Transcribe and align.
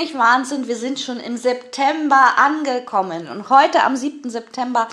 Nicht 0.00 0.16
Wahnsinn? 0.16 0.66
Wir 0.66 0.76
sind 0.76 0.98
schon 0.98 1.20
im 1.20 1.36
September 1.36 2.38
angekommen 2.38 3.28
und 3.28 3.50
heute 3.50 3.82
am 3.82 3.96
7. 3.96 4.30
September 4.30 4.88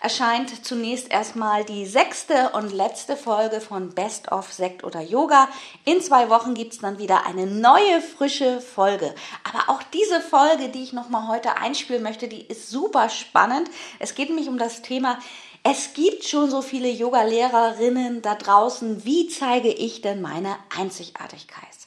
erscheint 0.00 0.66
zunächst 0.66 1.10
erstmal 1.10 1.64
die 1.64 1.86
sechste 1.86 2.50
und 2.50 2.70
letzte 2.70 3.16
Folge 3.16 3.62
von 3.62 3.94
Best 3.94 4.30
of 4.30 4.52
Sekt 4.52 4.84
oder 4.84 5.00
Yoga. 5.00 5.48
In 5.86 6.02
zwei 6.02 6.28
Wochen 6.28 6.52
gibt 6.52 6.74
es 6.74 6.78
dann 6.80 6.98
wieder 6.98 7.24
eine 7.24 7.46
neue, 7.46 8.02
frische 8.02 8.60
Folge. 8.60 9.14
Aber 9.50 9.72
auch 9.72 9.82
diese 9.94 10.20
Folge, 10.20 10.68
die 10.68 10.82
ich 10.82 10.92
nochmal 10.92 11.28
heute 11.28 11.56
einspielen 11.56 12.02
möchte, 12.02 12.28
die 12.28 12.42
ist 12.42 12.68
super 12.68 13.08
spannend. 13.08 13.70
Es 13.98 14.14
geht 14.14 14.28
nämlich 14.28 14.50
um 14.50 14.58
das 14.58 14.82
Thema, 14.82 15.18
es 15.62 15.94
gibt 15.94 16.24
schon 16.24 16.50
so 16.50 16.60
viele 16.60 16.90
Yoga-Lehrerinnen 16.90 18.20
da 18.20 18.34
draußen. 18.34 19.06
Wie 19.06 19.26
zeige 19.28 19.70
ich 19.70 20.02
denn 20.02 20.20
meine 20.20 20.56
Einzigartigkeit? 20.78 21.79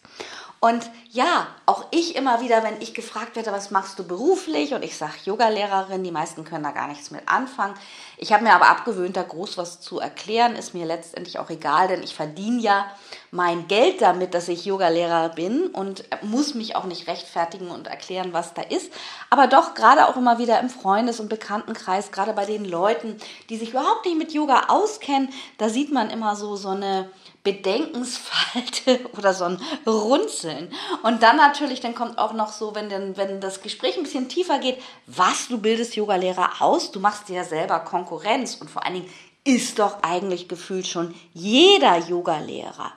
Und 0.63 0.89
ja, 1.11 1.47
auch 1.65 1.87
ich 1.91 2.15
immer 2.15 2.39
wieder, 2.39 2.63
wenn 2.63 2.81
ich 2.81 2.93
gefragt 2.93 3.35
werde, 3.35 3.51
was 3.51 3.69
machst 3.69 3.99
du 3.99 4.05
beruflich? 4.05 4.73
Und 4.73 4.81
ich 4.81 4.95
sage 4.95 5.11
Yogalehrerin, 5.25 6.05
die 6.05 6.11
meisten 6.11 6.45
können 6.45 6.63
da 6.63 6.71
gar 6.71 6.87
nichts 6.87 7.11
mit 7.11 7.27
anfangen. 7.27 7.73
Ich 8.15 8.31
habe 8.31 8.45
mir 8.45 8.53
aber 8.53 8.69
abgewöhnt, 8.69 9.17
da 9.17 9.23
groß 9.23 9.57
was 9.57 9.81
zu 9.81 9.99
erklären, 9.99 10.55
ist 10.55 10.73
mir 10.73 10.85
letztendlich 10.85 11.37
auch 11.37 11.49
egal, 11.49 11.89
denn 11.89 12.01
ich 12.01 12.15
verdiene 12.15 12.61
ja 12.61 12.85
mein 13.29 13.67
Geld 13.67 14.01
damit, 14.01 14.33
dass 14.33 14.47
ich 14.47 14.63
Yogalehrer 14.63 15.27
bin 15.35 15.67
und 15.67 16.05
muss 16.21 16.53
mich 16.53 16.77
auch 16.77 16.85
nicht 16.85 17.07
rechtfertigen 17.09 17.69
und 17.69 17.87
erklären, 17.87 18.31
was 18.31 18.53
da 18.53 18.61
ist. 18.61 18.89
Aber 19.29 19.47
doch 19.47 19.73
gerade 19.73 20.07
auch 20.07 20.15
immer 20.15 20.39
wieder 20.39 20.61
im 20.61 20.69
Freundes- 20.69 21.19
und 21.19 21.27
Bekanntenkreis, 21.27 22.13
gerade 22.13 22.31
bei 22.31 22.45
den 22.45 22.63
Leuten, 22.63 23.17
die 23.49 23.57
sich 23.57 23.71
überhaupt 23.71 24.05
nicht 24.05 24.17
mit 24.17 24.31
Yoga 24.31 24.67
auskennen, 24.69 25.27
da 25.57 25.67
sieht 25.67 25.91
man 25.91 26.09
immer 26.09 26.37
so 26.37 26.55
so 26.55 26.69
eine 26.69 27.09
Bedenkensfalte 27.43 29.09
oder 29.17 29.33
so 29.33 29.45
ein 29.45 29.59
Runzeln. 29.85 30.73
Und 31.03 31.23
dann 31.23 31.37
natürlich, 31.37 31.81
dann 31.81 31.95
kommt 31.95 32.17
auch 32.17 32.33
noch 32.33 32.51
so, 32.51 32.73
wenn, 32.75 32.89
denn, 32.89 33.17
wenn 33.17 33.41
das 33.41 33.61
Gespräch 33.61 33.97
ein 33.97 34.03
bisschen 34.03 34.29
tiefer 34.29 34.59
geht, 34.59 34.81
was, 35.07 35.47
du 35.49 35.57
bildest 35.57 35.95
Yogalehrer 35.95 36.61
aus, 36.61 36.91
du 36.91 36.99
machst 36.99 37.29
dir 37.29 37.37
ja 37.37 37.43
selber 37.43 37.79
Konkurrenz 37.79 38.55
und 38.55 38.69
vor 38.69 38.85
allen 38.85 38.95
Dingen 38.95 39.13
ist 39.43 39.79
doch 39.79 40.01
eigentlich 40.03 40.47
gefühlt 40.47 40.87
schon 40.87 41.13
jeder 41.33 41.97
Yogalehrer. 41.97 42.93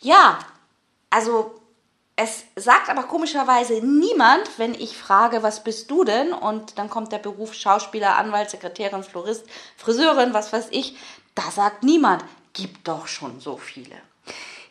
Ja, 0.00 0.38
also 1.10 1.60
es 2.22 2.44
sagt 2.54 2.90
aber 2.90 3.04
komischerweise 3.04 3.80
niemand, 3.84 4.58
wenn 4.58 4.74
ich 4.74 4.96
frage, 4.96 5.42
was 5.42 5.64
bist 5.64 5.90
du 5.90 6.04
denn? 6.04 6.32
Und 6.32 6.78
dann 6.78 6.90
kommt 6.90 7.12
der 7.12 7.18
Beruf 7.18 7.54
Schauspieler, 7.54 8.16
Anwalt, 8.16 8.50
Sekretärin, 8.50 9.02
Florist, 9.02 9.46
Friseurin, 9.76 10.34
was 10.34 10.52
weiß 10.52 10.68
ich. 10.70 10.96
Da 11.34 11.50
sagt 11.50 11.82
niemand, 11.82 12.22
gibt 12.60 12.86
doch 12.86 13.06
schon 13.06 13.40
so 13.40 13.56
viele. 13.56 13.96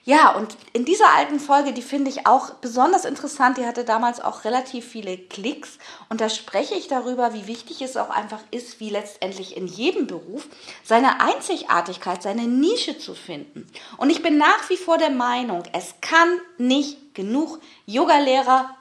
Ja, 0.06 0.32
und 0.32 0.56
in 0.74 0.86
dieser 0.86 1.14
alten 1.14 1.40
Folge, 1.40 1.74
die 1.74 1.82
finde 1.82 2.10
ich 2.10 2.26
auch 2.26 2.52
besonders 2.56 3.06
interessant, 3.06 3.58
die 3.58 3.66
hatte 3.66 3.84
damals 3.84 4.22
auch 4.22 4.44
relativ 4.44 4.86
viele 4.86 5.18
Klicks 5.18 5.78
und 6.08 6.22
da 6.22 6.30
spreche 6.30 6.74
ich 6.74 6.88
darüber, 6.88 7.34
wie 7.34 7.48
wichtig 7.48 7.82
es 7.82 7.98
auch 7.98 8.10
einfach 8.10 8.40
ist, 8.50 8.80
wie 8.80 8.90
letztendlich 8.90 9.58
in 9.58 9.68
jedem 9.68 10.08
Beruf 10.08 10.48
seine 10.84 11.20
Einzigartigkeit, 11.22 12.24
seine 12.24 12.48
Nische 12.48 12.98
zu 12.98 13.14
finden. 13.14 13.68
Und 13.98 14.10
ich 14.10 14.24
bin 14.24 14.38
nach 14.38 14.70
wie 14.70 14.78
vor 14.78 14.98
der 14.98 15.12
Meinung, 15.12 15.64
es 15.74 15.96
kann 16.02 16.40
nicht 16.58 17.14
genug 17.14 17.60
Yogalehrer, 17.86 18.76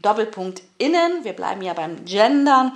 Doppelpunkt 0.00 0.62
innen, 0.78 1.24
wir 1.24 1.32
bleiben 1.32 1.62
ja 1.62 1.74
beim 1.74 2.04
Gendern, 2.04 2.72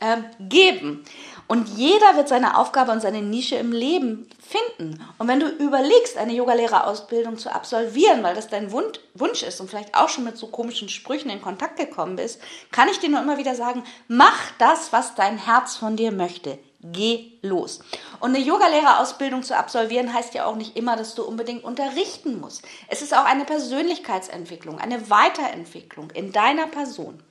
äh, 0.00 0.16
geben. 0.40 1.04
Und 1.48 1.68
jeder 1.68 2.16
wird 2.16 2.28
seine 2.28 2.58
Aufgabe 2.58 2.90
und 2.90 3.00
seine 3.00 3.22
Nische 3.22 3.56
im 3.56 3.70
Leben 3.70 4.28
finden. 4.40 5.00
Und 5.18 5.28
wenn 5.28 5.38
du 5.38 5.48
überlegst, 5.48 6.16
eine 6.16 6.32
Yogalehrerausbildung 6.32 7.38
zu 7.38 7.54
absolvieren, 7.54 8.22
weil 8.22 8.34
das 8.34 8.48
dein 8.48 8.72
Wunsch 8.72 9.42
ist 9.42 9.60
und 9.60 9.70
vielleicht 9.70 9.94
auch 9.94 10.08
schon 10.08 10.24
mit 10.24 10.36
so 10.36 10.48
komischen 10.48 10.88
Sprüchen 10.88 11.30
in 11.30 11.40
Kontakt 11.40 11.76
gekommen 11.76 12.16
bist, 12.16 12.40
kann 12.72 12.88
ich 12.88 12.98
dir 12.98 13.10
nur 13.10 13.20
immer 13.20 13.38
wieder 13.38 13.54
sagen, 13.54 13.84
mach 14.08 14.38
das, 14.58 14.92
was 14.92 15.14
dein 15.14 15.38
Herz 15.38 15.76
von 15.76 15.96
dir 15.96 16.10
möchte. 16.10 16.58
Geh 16.82 17.32
los. 17.42 17.80
Und 18.20 18.34
eine 18.34 18.44
Yogalehrerausbildung 18.44 19.42
zu 19.42 19.56
absolvieren 19.56 20.12
heißt 20.12 20.34
ja 20.34 20.46
auch 20.46 20.56
nicht 20.56 20.76
immer, 20.76 20.96
dass 20.96 21.14
du 21.14 21.24
unbedingt 21.24 21.64
unterrichten 21.64 22.40
musst. 22.40 22.62
Es 22.88 23.02
ist 23.02 23.16
auch 23.16 23.24
eine 23.24 23.44
Persönlichkeitsentwicklung, 23.44 24.78
eine 24.78 25.10
Weiterentwicklung 25.10 26.10
in 26.10 26.32
deiner 26.32 26.66
Person. 26.66 27.22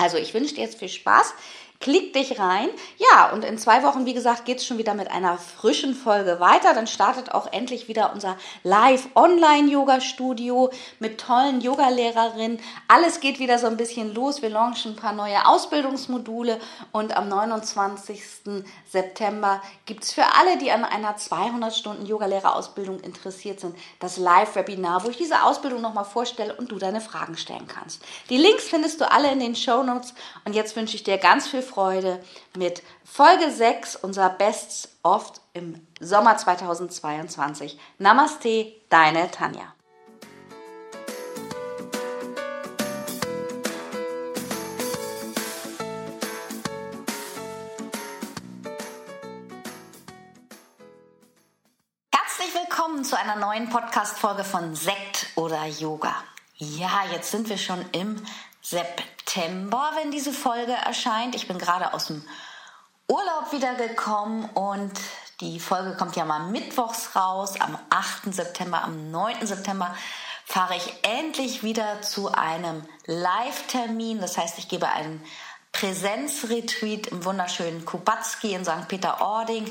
Also 0.00 0.16
ich 0.16 0.32
wünsche 0.32 0.54
dir 0.54 0.62
jetzt 0.62 0.78
viel 0.78 0.88
Spaß 0.88 1.34
Klick 1.82 2.12
dich 2.12 2.38
rein. 2.38 2.68
Ja, 2.98 3.32
und 3.32 3.42
in 3.42 3.56
zwei 3.56 3.82
Wochen, 3.82 4.04
wie 4.04 4.12
gesagt, 4.12 4.44
geht 4.44 4.58
es 4.58 4.66
schon 4.66 4.76
wieder 4.76 4.92
mit 4.92 5.10
einer 5.10 5.38
frischen 5.38 5.94
Folge 5.94 6.38
weiter. 6.38 6.74
Dann 6.74 6.86
startet 6.86 7.32
auch 7.32 7.50
endlich 7.54 7.88
wieder 7.88 8.12
unser 8.12 8.36
Live-Online-Yoga-Studio 8.64 10.68
mit 10.98 11.18
tollen 11.18 11.62
Yogalehrerinnen. 11.62 12.60
Alles 12.86 13.20
geht 13.20 13.38
wieder 13.38 13.58
so 13.58 13.66
ein 13.66 13.78
bisschen 13.78 14.12
los. 14.12 14.42
Wir 14.42 14.50
launchen 14.50 14.92
ein 14.92 14.96
paar 14.96 15.14
neue 15.14 15.46
Ausbildungsmodule 15.46 16.60
und 16.92 17.16
am 17.16 17.30
29. 17.30 18.22
September 18.86 19.62
gibt 19.86 20.04
es 20.04 20.12
für 20.12 20.26
alle, 20.38 20.58
die 20.58 20.72
an 20.72 20.84
einer 20.84 21.16
200-Stunden-Yogalehrerausbildung 21.16 23.00
interessiert 23.00 23.60
sind, 23.60 23.74
das 24.00 24.18
Live-Webinar, 24.18 25.04
wo 25.04 25.08
ich 25.08 25.16
diese 25.16 25.44
Ausbildung 25.44 25.80
nochmal 25.80 26.04
vorstelle 26.04 26.54
und 26.56 26.70
du 26.70 26.76
deine 26.76 27.00
Fragen 27.00 27.38
stellen 27.38 27.68
kannst. 27.68 28.02
Die 28.28 28.36
Links 28.36 28.64
findest 28.64 29.00
du 29.00 29.10
alle 29.10 29.32
in 29.32 29.40
den 29.40 29.56
Show 29.56 29.82
Notes 29.90 30.14
und 30.44 30.54
jetzt 30.54 30.76
wünsche 30.76 30.94
ich 30.94 31.02
dir 31.02 31.18
ganz 31.18 31.48
viel 31.48 31.62
Freude 31.62 32.22
mit 32.56 32.82
Folge 33.04 33.50
6 33.50 33.96
unserer 33.96 34.30
Bests 34.30 34.88
oft 35.02 35.40
im 35.52 35.86
Sommer 35.98 36.36
2022. 36.36 37.78
Namaste, 37.98 38.72
deine 38.88 39.30
Tanja. 39.30 39.74
Herzlich 52.14 52.54
willkommen 52.54 53.04
zu 53.04 53.18
einer 53.18 53.36
neuen 53.36 53.68
Podcast-Folge 53.68 54.44
von 54.44 54.76
Sekt 54.76 55.26
oder 55.34 55.66
Yoga. 55.66 56.14
Ja, 56.56 57.04
jetzt 57.12 57.30
sind 57.30 57.48
wir 57.48 57.58
schon 57.58 57.84
im 57.92 58.22
September, 58.62 59.92
wenn 59.96 60.10
diese 60.10 60.32
Folge 60.32 60.72
erscheint. 60.72 61.34
Ich 61.34 61.48
bin 61.48 61.58
gerade 61.58 61.94
aus 61.94 62.06
dem 62.06 62.24
Urlaub 63.08 63.52
wiedergekommen 63.52 64.44
und 64.50 64.92
die 65.40 65.58
Folge 65.58 65.96
kommt 65.96 66.16
ja 66.16 66.24
mal 66.24 66.50
mittwochs 66.50 67.16
raus. 67.16 67.60
Am 67.60 67.78
8. 67.88 68.32
September, 68.32 68.84
am 68.84 69.10
9. 69.10 69.46
September 69.46 69.94
fahre 70.44 70.76
ich 70.76 70.92
endlich 71.02 71.62
wieder 71.62 72.02
zu 72.02 72.32
einem 72.32 72.84
Live-Termin. 73.06 74.20
Das 74.20 74.36
heißt, 74.36 74.58
ich 74.58 74.68
gebe 74.68 74.88
einen 74.88 75.24
Präsenzretreat 75.72 77.06
im 77.06 77.24
wunderschönen 77.24 77.84
Kubatski 77.84 78.54
in 78.54 78.64
St. 78.64 78.88
Peter-Ording. 78.88 79.70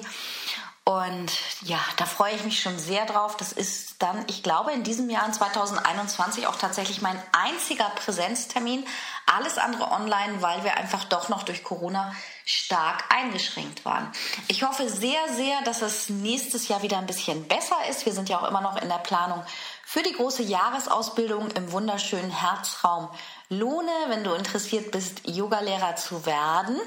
Und 0.90 1.32
ja, 1.62 1.78
da 1.98 2.08
freue 2.08 2.34
ich 2.34 2.44
mich 2.44 2.64
schon 2.64 2.80
sehr 2.80 3.06
drauf. 3.06 3.38
Das 3.38 3.52
ist 3.52 4.02
dann, 4.02 4.26
ich 4.26 4.42
glaube, 4.42 4.72
in 4.72 4.82
diesem 4.82 5.08
Jahr 5.12 5.24
in 5.28 5.34
2021 5.34 6.48
auch 6.48 6.56
tatsächlich 6.56 7.04
mein 7.04 7.22
einziger 7.32 7.92
Präsenztermin. 8.04 8.84
Alles 9.28 9.60
andere 9.60 9.92
online, 9.92 10.42
weil 10.42 10.64
wir 10.64 10.78
einfach 10.78 11.04
doch 11.04 11.30
noch 11.30 11.44
durch 11.44 11.64
Corona 11.64 12.12
stark 12.44 13.04
eingeschränkt 13.10 13.86
waren. 13.86 14.12
Ich 14.48 14.64
hoffe 14.64 14.90
sehr, 14.90 15.20
sehr, 15.32 15.62
dass 15.62 15.84
es 15.84 16.10
nächstes 16.10 16.70
Jahr 16.70 16.82
wieder 16.82 16.98
ein 16.98 17.06
bisschen 17.06 17.48
besser 17.48 17.78
ist. 17.88 18.08
Wir 18.08 18.14
sind 18.14 18.28
ja 18.28 18.40
auch 18.40 18.50
immer 18.50 18.62
noch 18.62 18.82
in 18.82 18.90
der 18.90 18.96
Planung 18.96 19.44
für 19.86 20.02
die 20.02 20.14
große 20.14 20.42
Jahresausbildung 20.42 21.52
im 21.52 21.72
wunderschönen 21.72 22.32
Herzraum 22.32 23.10
Lohne. 23.50 23.92
Wenn 24.08 24.24
du 24.24 24.34
interessiert 24.34 24.90
bist, 24.90 25.22
Yogalehrer 25.28 25.98
zu 25.98 26.26
werden, 26.26 26.82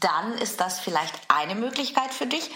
dann 0.00 0.32
ist 0.38 0.60
das 0.60 0.80
vielleicht 0.80 1.14
eine 1.28 1.54
Möglichkeit 1.54 2.12
für 2.12 2.26
dich 2.26 2.50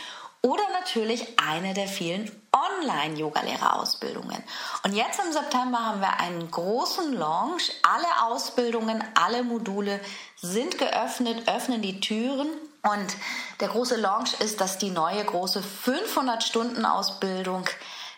oder 0.44 0.62
natürlich 0.78 1.26
eine 1.40 1.72
der 1.72 1.88
vielen 1.88 2.30
Online-Yoga-Lehrerausbildungen. 2.52 4.44
Und 4.84 4.92
jetzt 4.92 5.18
im 5.24 5.32
September 5.32 5.78
haben 5.78 6.02
wir 6.02 6.20
einen 6.20 6.50
großen 6.50 7.14
Launch. 7.14 7.72
Alle 7.82 8.26
Ausbildungen, 8.26 9.02
alle 9.14 9.42
Module 9.42 10.00
sind 10.36 10.76
geöffnet, 10.76 11.48
öffnen 11.48 11.80
die 11.80 12.00
Türen. 12.00 12.48
Und 12.82 13.16
der 13.60 13.68
große 13.68 13.96
Launch 13.96 14.38
ist, 14.40 14.60
dass 14.60 14.76
die 14.76 14.90
neue 14.90 15.24
große 15.24 15.64
500-Stunden-Ausbildung 15.86 17.64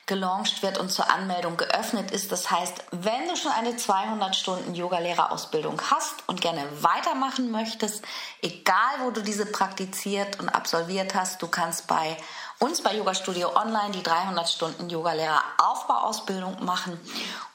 gelauncht 0.07 0.63
wird 0.63 0.79
und 0.79 0.91
zur 0.91 1.11
Anmeldung 1.11 1.57
geöffnet 1.57 2.13
ist. 2.13 2.31
Das 2.31 2.51
heißt, 2.51 2.85
wenn 2.93 3.29
du 3.29 3.37
schon 3.37 3.51
eine 3.51 3.77
200 3.77 4.37
Stunden 4.37 4.75
Yogalehrerausbildung 4.75 5.81
hast 5.91 6.15
und 6.29 6.41
gerne 6.41 6.65
weitermachen 6.81 7.51
möchtest, 7.51 8.05
egal 8.41 9.01
wo 9.03 9.11
du 9.11 9.21
diese 9.21 9.47
praktiziert 9.47 10.39
und 10.39 10.49
absolviert 10.49 11.15
hast, 11.15 11.43
du 11.43 11.49
kannst 11.49 11.89
bei 11.89 12.17
uns 12.61 12.83
bei 12.83 12.95
Yoga 12.95 13.15
Studio 13.15 13.55
Online 13.57 13.91
die 13.91 14.03
300 14.03 14.49
Stunden 14.49 14.89
Yogalehrer-Aufbauausbildung 14.89 16.65
machen 16.65 16.99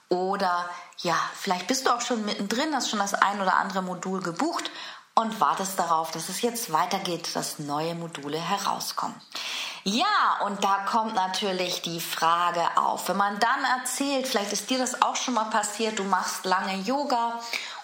oder 0.10 0.70
ja, 0.98 1.16
vielleicht 1.36 1.68
bist 1.68 1.88
du 1.88 1.90
auch 1.90 2.02
schon 2.02 2.26
mittendrin, 2.26 2.76
hast 2.76 2.90
schon 2.90 3.00
das 3.00 3.14
ein 3.14 3.42
oder 3.42 3.56
andere 3.58 3.82
Modul 3.82 4.22
gebucht 4.22 4.70
und 5.16 5.40
wartest 5.40 5.78
darauf, 5.78 6.12
dass 6.12 6.30
es 6.30 6.42
jetzt 6.42 6.72
weitergeht, 6.72 7.36
dass 7.36 7.60
neue 7.60 7.96
Module 7.96 8.40
herauskommen. 8.40 9.16
Ja, 9.84 10.40
und 10.46 10.64
da 10.64 10.86
kommt 10.90 11.16
natürlich 11.16 11.82
die 11.82 12.00
Frage 12.00 12.62
auf. 12.76 13.10
Wenn 13.10 13.18
man 13.18 13.40
dann 13.40 13.64
erzählt, 13.80 14.28
vielleicht 14.28 14.54
ist 14.54 14.70
dir 14.70 14.78
das 14.78 15.02
auch 15.02 15.16
schon 15.16 15.34
mal 15.34 15.46
passiert, 15.46 15.98
du 15.98 16.04
machst 16.04 16.46
lange 16.46 16.76
Yoga 16.82 17.40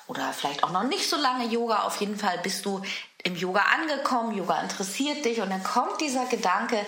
oder 0.06 0.32
vielleicht 0.32 0.64
auch 0.64 0.72
noch 0.72 0.84
nicht 0.84 1.10
so 1.10 1.18
lange 1.18 1.46
Yoga, 1.46 1.84
auf 1.84 2.00
jeden 2.00 2.18
Fall 2.18 2.38
bist 2.40 2.66
du 2.66 2.82
im 3.24 3.36
Yoga 3.36 3.62
angekommen, 3.74 4.38
Yoga 4.38 4.62
interessiert 4.62 5.26
dich 5.26 5.42
und 5.42 5.50
dann 5.50 5.64
kommt 5.64 6.00
dieser 6.00 6.26
Gedanke, 6.26 6.86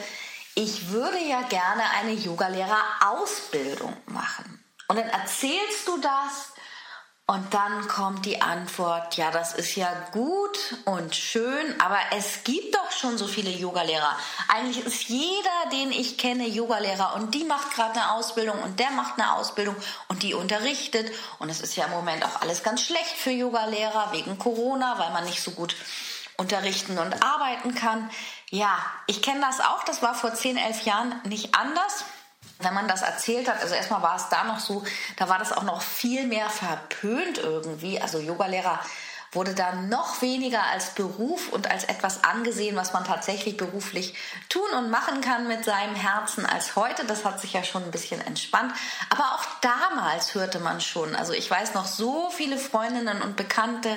ich 0.56 0.90
würde 0.90 1.20
ja 1.20 1.42
gerne 1.44 1.84
eine 2.00 2.14
Yogalehrerausbildung 2.14 3.96
machen. 4.08 4.64
Und 4.88 4.98
dann 4.98 5.10
erzählst 5.10 5.88
du 5.88 5.98
das 5.98 6.54
und 7.30 7.54
dann 7.54 7.88
kommt 7.88 8.26
die 8.26 8.42
Antwort, 8.42 9.16
ja, 9.16 9.30
das 9.30 9.54
ist 9.54 9.76
ja 9.76 9.88
gut 10.14 10.58
und 10.86 11.16
schön, 11.16 11.80
aber 11.80 12.00
es 12.18 12.44
gibt 12.44 12.74
doch 12.74 12.92
schon 12.92 13.20
so 13.20 13.28
viele 13.28 13.52
Yogalehrer. 13.52 14.18
Eigentlich 14.48 14.84
ist 14.84 15.10
jeder, 15.10 15.70
den 15.72 15.92
ich 15.92 16.18
kenne, 16.18 16.48
Yogalehrer 16.48 17.14
und 17.14 17.36
die 17.36 17.44
macht 17.44 17.76
gerade 17.76 17.94
eine 17.94 18.14
Ausbildung 18.14 18.58
und 18.64 18.80
der 18.80 18.90
macht 18.90 19.20
eine 19.20 19.34
Ausbildung 19.34 19.76
und 20.08 20.24
die 20.24 20.34
unterrichtet. 20.34 21.12
Und 21.38 21.50
es 21.50 21.62
ist 21.62 21.76
ja 21.76 21.86
im 21.86 21.92
Moment 21.92 22.26
auch 22.26 22.42
alles 22.42 22.64
ganz 22.64 22.82
schlecht 22.82 23.16
für 23.16 23.30
Yogalehrer 23.30 24.12
wegen 24.12 24.40
Corona, 24.40 24.98
weil 24.98 25.12
man 25.12 25.26
nicht 25.26 25.44
so 25.44 25.52
gut 25.52 25.76
unterrichten 26.36 26.98
und 26.98 27.22
arbeiten 27.22 27.76
kann. 27.76 28.10
Ja, 28.50 28.76
ich 29.06 29.22
kenne 29.22 29.42
das 29.42 29.60
auch, 29.60 29.84
das 29.84 30.02
war 30.02 30.16
vor 30.16 30.34
10, 30.34 30.58
11 30.58 30.82
Jahren 30.82 31.22
nicht 31.26 31.54
anders 31.54 32.06
wenn 32.60 32.74
man 32.74 32.88
das 32.88 33.02
erzählt 33.02 33.50
hat, 33.50 33.62
also 33.62 33.74
erstmal 33.74 34.02
war 34.02 34.16
es 34.16 34.30
da 34.30 34.44
noch 34.44 34.60
so, 34.60 34.84
da 35.18 35.30
war 35.30 35.40
das 35.40 35.54
auch 35.54 35.64
noch 35.64 35.82
viel 35.82 36.28
mehr 36.28 36.50
verpönt 36.50 37.38
irgendwie. 37.38 38.02
Also 38.02 38.20
Yogalehrer 38.20 38.80
wurde 39.32 39.54
da 39.54 39.74
noch 39.74 40.22
weniger 40.22 40.64
als 40.64 40.96
Beruf 40.96 41.50
und 41.50 41.70
als 41.70 41.84
etwas 41.84 42.24
angesehen, 42.24 42.76
was 42.76 42.94
man 42.94 43.06
tatsächlich 43.06 43.58
beruflich 43.58 44.16
tun 44.50 44.70
und 44.76 44.90
machen 44.90 45.22
kann 45.22 45.48
mit 45.48 45.64
seinem 45.64 45.96
Herzen 45.96 46.46
als 46.46 46.76
heute. 46.76 47.06
Das 47.06 47.26
hat 47.26 47.40
sich 47.40 47.54
ja 47.54 47.64
schon 47.64 47.84
ein 47.84 47.92
bisschen 47.92 48.22
entspannt. 48.22 48.74
Aber 49.10 49.36
auch 49.36 49.46
damals 49.62 50.34
hörte 50.34 50.60
man 50.60 50.82
schon, 50.82 51.16
also 51.16 51.34
ich 51.34 51.50
weiß 51.50 51.76
noch 51.76 51.86
so 51.86 52.32
viele 52.32 52.58
Freundinnen 52.58 53.22
und 53.22 53.36
Bekannte, 53.36 53.90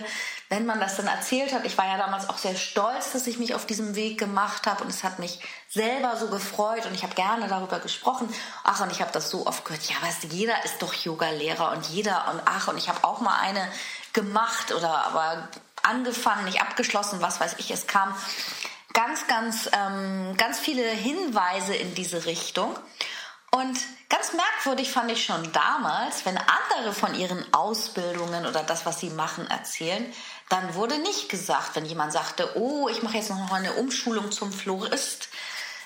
wenn 0.53 0.67
man 0.67 0.81
das 0.81 0.97
dann 0.97 1.07
erzählt 1.07 1.55
hat, 1.55 1.65
ich 1.65 1.79
war 1.79 1.87
ja 1.87 1.97
damals 1.97 2.29
auch 2.29 2.37
sehr 2.37 2.55
stolz, 2.57 3.13
dass 3.13 3.27
ich 3.27 3.39
mich 3.39 3.55
auf 3.55 3.65
diesem 3.65 3.95
Weg 3.95 4.19
gemacht 4.19 4.67
habe 4.67 4.85
und 4.85 4.91
es 4.91 5.03
hat 5.03 5.19
mich 5.19 5.41
selber 5.71 6.19
so 6.19 6.29
gefreut 6.29 6.85
und 6.85 6.93
ich 6.93 7.05
habe 7.05 7.15
gerne 7.15 7.49
darüber 7.49 7.79
gesprochen. 7.79 8.29
Ach, 8.63 8.83
und 8.83 8.93
ich 8.93 9.01
habe 9.01 9.11
das 9.13 9.31
so 9.31 9.47
oft 9.47 9.65
gehört, 9.65 9.83
ja, 9.89 9.97
weißt 10.03 10.25
du, 10.25 10.27
jeder 10.27 10.63
ist 10.67 10.83
doch 10.83 10.93
Yoga-Lehrer 10.93 11.73
und 11.73 11.87
jeder 11.87 12.31
und 12.31 12.43
ach, 12.45 12.69
und 12.69 12.77
ich 12.77 12.91
habe 12.91 13.03
auch 13.03 13.21
mal 13.21 13.41
eine 13.41 13.67
gemacht 14.13 14.75
oder 14.75 15.07
aber 15.07 15.49
angefangen, 15.83 16.45
nicht 16.45 16.61
abgeschlossen, 16.61 17.23
was 17.23 17.41
weiß 17.41 17.55
ich. 17.57 17.71
Es 17.71 17.87
kam 17.87 18.15
ganz, 18.93 19.27
ganz, 19.29 19.71
ähm, 19.73 20.37
ganz 20.37 20.59
viele 20.59 20.87
Hinweise 20.87 21.75
in 21.75 21.95
diese 21.95 22.27
Richtung. 22.27 22.77
Und 23.55 23.79
ganz 24.09 24.33
merkwürdig 24.33 24.91
fand 24.91 25.11
ich 25.11 25.25
schon 25.27 25.53
damals, 25.53 26.25
wenn 26.25 26.39
andere 26.39 26.95
von 26.95 27.15
ihren 27.15 27.53
Ausbildungen 27.53 28.47
oder 28.47 28.63
das, 28.63 28.87
was 28.87 28.99
sie 28.99 29.11
machen, 29.11 29.47
erzählen, 29.47 30.11
dann 30.49 30.75
wurde 30.75 30.99
nicht 30.99 31.29
gesagt, 31.29 31.77
wenn 31.77 31.85
jemand 31.85 32.13
sagte, 32.13 32.57
oh, 32.57 32.89
ich 32.89 33.03
mache 33.03 33.19
jetzt 33.19 33.29
noch 33.29 33.53
eine 33.53 33.75
Umschulung 33.75 34.33
zum 34.33 34.53
Florist, 34.53 35.29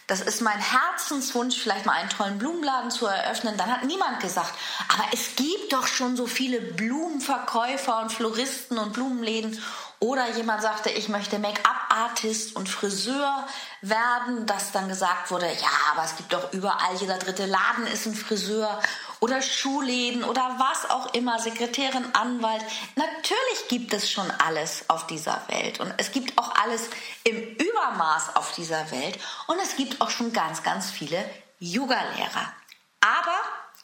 das 0.07 0.21
ist 0.21 0.41
mein 0.41 0.59
Herzenswunsch, 0.59 1.59
vielleicht 1.59 1.85
mal 1.85 1.95
einen 1.95 2.09
tollen 2.09 2.39
Blumenladen 2.39 2.93
zu 2.93 3.07
eröffnen. 3.07 3.57
Dann 3.57 3.73
hat 3.73 3.83
niemand 3.85 4.21
gesagt, 4.21 4.55
aber 4.93 5.05
es 5.13 5.35
gibt 5.35 5.73
doch 5.73 5.89
schon 5.89 6.17
so 6.17 6.29
viele 6.29 6.61
Blumenverkäufer 6.61 8.01
und 8.01 8.13
Floristen 8.13 8.79
und 8.79 8.93
Blumenläden 8.93 9.61
oder 9.99 10.29
jemand 10.31 10.63
sagte, 10.63 10.91
ich 10.91 11.09
möchte 11.09 11.39
Make-up-Artist 11.39 12.55
und 12.55 12.69
Friseur 12.69 13.47
werden, 13.81 14.47
dass 14.47 14.73
dann 14.73 14.89
gesagt 14.89 15.31
wurde, 15.31 15.47
ja, 15.47 15.71
aber 15.93 16.05
es 16.05 16.17
gibt 16.17 16.33
doch 16.33 16.53
überall, 16.53 16.95
jeder 17.01 17.19
dritte 17.19 17.47
Laden 17.47 17.87
ist 17.87 18.07
ein 18.07 18.15
Friseur 18.15 18.81
oder 19.21 19.41
Schuhläden 19.41 20.23
oder 20.25 20.57
was 20.59 20.91
auch 20.91 21.15
immer, 21.15 21.39
Sekretärin, 21.39 22.05
Anwalt. 22.13 22.63
Natürlich 22.95 23.69
gibt 23.69 23.95
es 23.95 24.11
schon 24.11 24.31
alles 24.31 24.85
auf 24.89 25.07
dieser 25.07 25.41
Welt 25.49 25.81
und 25.81 25.93
es 25.97 26.13
gibt 26.13 26.37
auch 26.39 26.55
alles 26.63 26.83
im 27.25 27.57
Übermaß 27.57 28.37
auf 28.37 28.53
dieser 28.53 28.91
Welt 28.91 29.19
und 29.47 29.59
es 29.63 29.77
gibt 29.77 30.01
auch 30.01 30.11
schon 30.11 30.33
ganz, 30.33 30.63
ganz 30.63 30.91
viele 30.91 31.25
Yoga-Lehrer. 31.59 32.53
Aber 33.01 33.41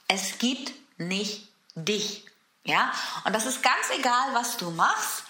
es 0.09 0.39
gibt 0.39 0.73
nicht 0.99 1.49
dich. 1.75 2.27
Ja, 2.65 2.93
und 3.25 3.35
das 3.35 3.47
ist 3.47 3.63
ganz 3.63 3.91
egal, 3.99 4.35
was 4.35 4.57
du 4.57 4.71
machst. 4.71 5.22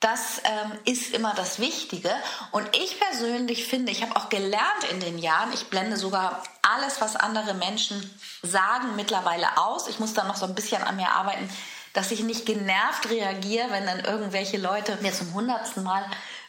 Das 0.00 0.40
ähm, 0.44 0.78
ist 0.84 1.12
immer 1.12 1.34
das 1.34 1.58
Wichtige. 1.58 2.10
Und 2.52 2.68
ich 2.76 3.00
persönlich 3.00 3.66
finde, 3.66 3.90
ich 3.90 4.02
habe 4.02 4.14
auch 4.14 4.28
gelernt 4.28 4.84
in 4.92 5.00
den 5.00 5.18
Jahren, 5.18 5.52
ich 5.52 5.66
blende 5.70 5.96
sogar 5.96 6.42
alles, 6.62 7.00
was 7.00 7.16
andere 7.16 7.54
Menschen 7.54 8.08
sagen, 8.42 8.94
mittlerweile 8.94 9.58
aus. 9.58 9.88
Ich 9.88 9.98
muss 9.98 10.14
da 10.14 10.22
noch 10.24 10.36
so 10.36 10.46
ein 10.46 10.54
bisschen 10.54 10.82
an 10.82 10.96
mir 10.96 11.10
arbeiten, 11.10 11.50
dass 11.94 12.12
ich 12.12 12.22
nicht 12.22 12.46
genervt 12.46 13.10
reagiere, 13.10 13.70
wenn 13.70 13.86
dann 13.86 14.00
irgendwelche 14.00 14.56
Leute 14.56 14.96
mir 15.00 15.12
zum 15.12 15.34
hundertsten 15.34 15.82
Mal 15.82 16.04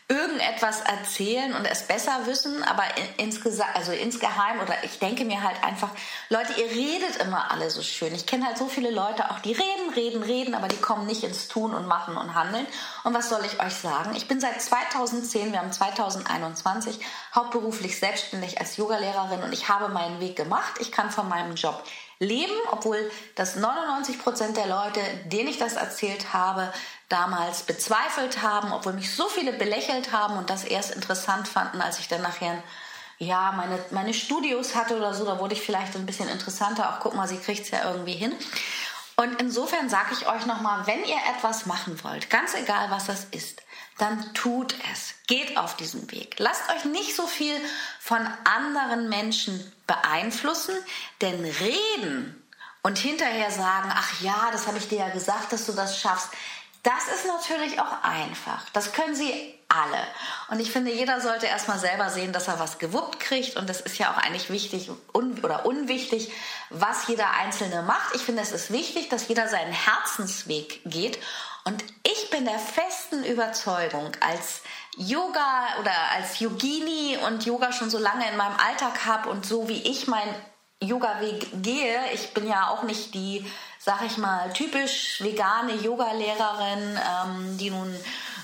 irgendetwas 0.09 0.81
erzählen 0.81 1.53
und 1.53 1.65
es 1.65 1.83
besser 1.83 2.25
wissen, 2.25 2.63
aber 2.63 2.83
insgesamt, 3.17 3.75
also 3.75 3.91
insgeheim 3.91 4.59
oder 4.59 4.73
ich 4.83 4.97
denke 4.97 5.23
mir 5.23 5.43
halt 5.43 5.63
einfach, 5.63 5.91
Leute, 6.29 6.59
ihr 6.59 6.71
redet 6.71 7.17
immer 7.17 7.51
alle 7.51 7.69
so 7.69 7.83
schön. 7.83 8.15
Ich 8.15 8.25
kenne 8.25 8.47
halt 8.47 8.57
so 8.57 8.65
viele 8.65 8.89
Leute 8.89 9.29
auch, 9.29 9.37
die 9.39 9.51
reden, 9.51 9.93
reden, 9.95 10.23
reden, 10.23 10.55
aber 10.55 10.67
die 10.67 10.77
kommen 10.77 11.05
nicht 11.05 11.23
ins 11.23 11.47
Tun 11.47 11.75
und 11.75 11.85
Machen 11.85 12.17
und 12.17 12.33
Handeln. 12.33 12.65
Und 13.03 13.13
was 13.13 13.29
soll 13.29 13.45
ich 13.45 13.63
euch 13.63 13.75
sagen? 13.75 14.15
Ich 14.15 14.27
bin 14.27 14.39
seit 14.39 14.59
2010, 14.59 15.51
wir 15.51 15.59
haben 15.59 15.71
2021, 15.71 16.99
hauptberuflich 17.35 17.99
selbstständig 17.99 18.59
als 18.59 18.77
Yogalehrerin 18.77 19.43
und 19.43 19.53
ich 19.53 19.69
habe 19.69 19.89
meinen 19.89 20.19
Weg 20.19 20.35
gemacht. 20.35 20.73
Ich 20.79 20.91
kann 20.91 21.11
von 21.11 21.29
meinem 21.29 21.53
Job 21.53 21.83
leben, 22.19 22.53
obwohl 22.71 23.11
das 23.35 23.55
99 23.55 24.19
Prozent 24.19 24.57
der 24.57 24.67
Leute, 24.67 24.99
denen 25.25 25.49
ich 25.49 25.57
das 25.57 25.73
erzählt 25.73 26.33
habe, 26.33 26.73
damals 27.09 27.63
bezweifelt 27.63 28.41
haben, 28.41 28.71
obwohl 28.71 28.93
mich 28.93 29.13
so 29.13 29.27
viele 29.27 29.51
belächelt 29.53 30.11
haben 30.11 30.37
und 30.37 30.49
das 30.49 30.63
erst 30.63 30.91
interessant 30.91 31.47
fanden, 31.47 31.81
als 31.81 31.99
ich 31.99 32.07
dann 32.07 32.21
nachher 32.21 32.63
ja, 33.17 33.51
meine, 33.51 33.83
meine 33.91 34.13
Studios 34.13 34.75
hatte 34.75 34.95
oder 34.95 35.13
so, 35.13 35.25
da 35.25 35.39
wurde 35.39 35.53
ich 35.53 35.61
vielleicht 35.61 35.95
ein 35.95 36.05
bisschen 36.05 36.29
interessanter. 36.29 36.93
Auch 36.93 36.99
guck 37.01 37.15
mal, 37.15 37.27
sie 37.27 37.37
kriegt 37.37 37.65
es 37.65 37.71
ja 37.71 37.91
irgendwie 37.91 38.13
hin. 38.13 38.33
Und 39.17 39.41
insofern 39.41 39.89
sage 39.89 40.13
ich 40.13 40.27
euch 40.29 40.45
nochmal, 40.45 40.87
wenn 40.87 41.03
ihr 41.03 41.17
etwas 41.35 41.65
machen 41.65 42.01
wollt, 42.03 42.29
ganz 42.29 42.53
egal 42.53 42.89
was 42.89 43.07
das 43.07 43.25
ist, 43.31 43.61
dann 43.97 44.33
tut 44.33 44.73
es. 44.93 45.15
Geht 45.27 45.57
auf 45.57 45.75
diesen 45.75 46.09
Weg. 46.11 46.35
Lasst 46.37 46.61
euch 46.69 46.85
nicht 46.85 47.13
so 47.13 47.27
viel 47.27 47.53
von 47.99 48.25
anderen 48.45 49.09
Menschen 49.09 49.59
beeinflussen, 49.85 50.73
denn 51.19 51.43
reden 51.43 52.41
und 52.81 52.97
hinterher 52.97 53.51
sagen, 53.51 53.91
ach 53.93 54.21
ja, 54.21 54.49
das 54.53 54.67
habe 54.67 54.77
ich 54.77 54.87
dir 54.87 54.99
ja 54.99 55.09
gesagt, 55.09 55.51
dass 55.51 55.65
du 55.65 55.73
das 55.73 55.99
schaffst, 55.99 56.29
das 56.83 57.07
ist 57.13 57.25
natürlich 57.25 57.79
auch 57.79 58.03
einfach. 58.03 58.63
Das 58.73 58.93
können 58.93 59.15
sie 59.15 59.55
alle. 59.67 59.99
Und 60.49 60.59
ich 60.59 60.71
finde, 60.71 60.91
jeder 60.91 61.21
sollte 61.21 61.45
erstmal 61.45 61.77
selber 61.77 62.09
sehen, 62.09 62.33
dass 62.33 62.47
er 62.47 62.59
was 62.59 62.79
gewuppt 62.79 63.19
kriegt. 63.19 63.57
Und 63.57 63.69
das 63.69 63.81
ist 63.81 63.97
ja 63.97 64.11
auch 64.11 64.17
eigentlich 64.17 64.49
wichtig 64.49 64.89
un 65.13 65.39
oder 65.43 65.65
unwichtig, 65.65 66.31
was 66.69 67.07
jeder 67.07 67.31
Einzelne 67.31 67.83
macht. 67.83 68.15
Ich 68.15 68.21
finde, 68.21 68.41
es 68.41 68.51
ist 68.51 68.71
wichtig, 68.71 69.09
dass 69.09 69.27
jeder 69.27 69.47
seinen 69.47 69.73
Herzensweg 69.73 70.81
geht. 70.85 71.19
Und 71.65 71.83
ich 72.03 72.29
bin 72.29 72.45
der 72.45 72.57
festen 72.57 73.23
Überzeugung, 73.25 74.11
als 74.21 74.61
Yoga 74.97 75.67
oder 75.79 75.93
als 76.15 76.39
Yogini 76.39 77.17
und 77.27 77.45
Yoga 77.45 77.71
schon 77.71 77.89
so 77.89 77.99
lange 77.99 78.27
in 78.29 78.37
meinem 78.37 78.55
Alltag 78.55 79.05
habe 79.05 79.29
und 79.29 79.45
so 79.45 79.67
wie 79.67 79.81
ich 79.83 80.07
meinen 80.07 80.33
Yoga-Weg 80.81 81.61
gehe, 81.61 81.99
ich 82.13 82.33
bin 82.33 82.47
ja 82.47 82.69
auch 82.69 82.83
nicht 82.83 83.13
die 83.13 83.45
sag 83.79 84.01
ich 84.05 84.17
mal, 84.17 84.51
typisch 84.53 85.21
vegane 85.23 85.73
Yoga-Lehrerin, 85.75 86.99
ähm, 86.99 87.57
die 87.57 87.69
nun 87.69 87.95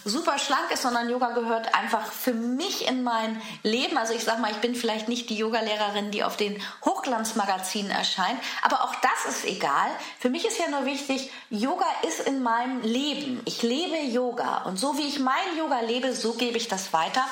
super 0.06 0.38
schlank 0.38 0.72
ist, 0.72 0.84
sondern 0.84 1.10
Yoga 1.10 1.32
gehört 1.32 1.74
einfach 1.76 2.06
für 2.06 2.34
mich 2.34 2.88
in 2.88 3.04
mein 3.04 3.42
Leben. 3.64 3.98
Also 3.98 4.14
ich 4.14 4.24
sag 4.24 4.40
mal, 4.40 4.52
ich 4.52 4.58
bin 4.58 4.76
vielleicht 4.76 5.10
nicht 5.10 5.30
die 5.30 5.36
Yoga-Lehrerin, 5.36 6.12
die 6.12 6.24
auf 6.24 6.38
den 6.38 6.62
Hochglanzmagazinen 6.86 7.92
erscheint, 7.92 8.40
aber 8.62 8.84
auch 8.84 8.96
das 8.96 9.36
ist 9.36 9.46
egal. 9.46 9.90
Für 10.20 10.30
mich 10.30 10.46
ist 10.46 10.60
ja 10.60 10.70
nur 10.70 10.86
wichtig, 10.86 11.32
Yoga 11.50 11.88
ist 12.08 12.22
in 12.22 12.42
meinem 12.42 12.82
Leben. 12.82 13.42
Ich 13.46 13.62
lebe 13.64 13.98
Yoga 13.98 14.60
und 14.60 14.78
so 14.78 14.98
wie 14.98 15.08
ich 15.08 15.20
mein 15.20 15.58
Yoga 15.58 15.82
lebe, 15.82 16.14
so 16.14 16.34
gebe 16.34 16.58
ich 16.58 16.68
das 16.68 16.94
weiter. 16.94 17.26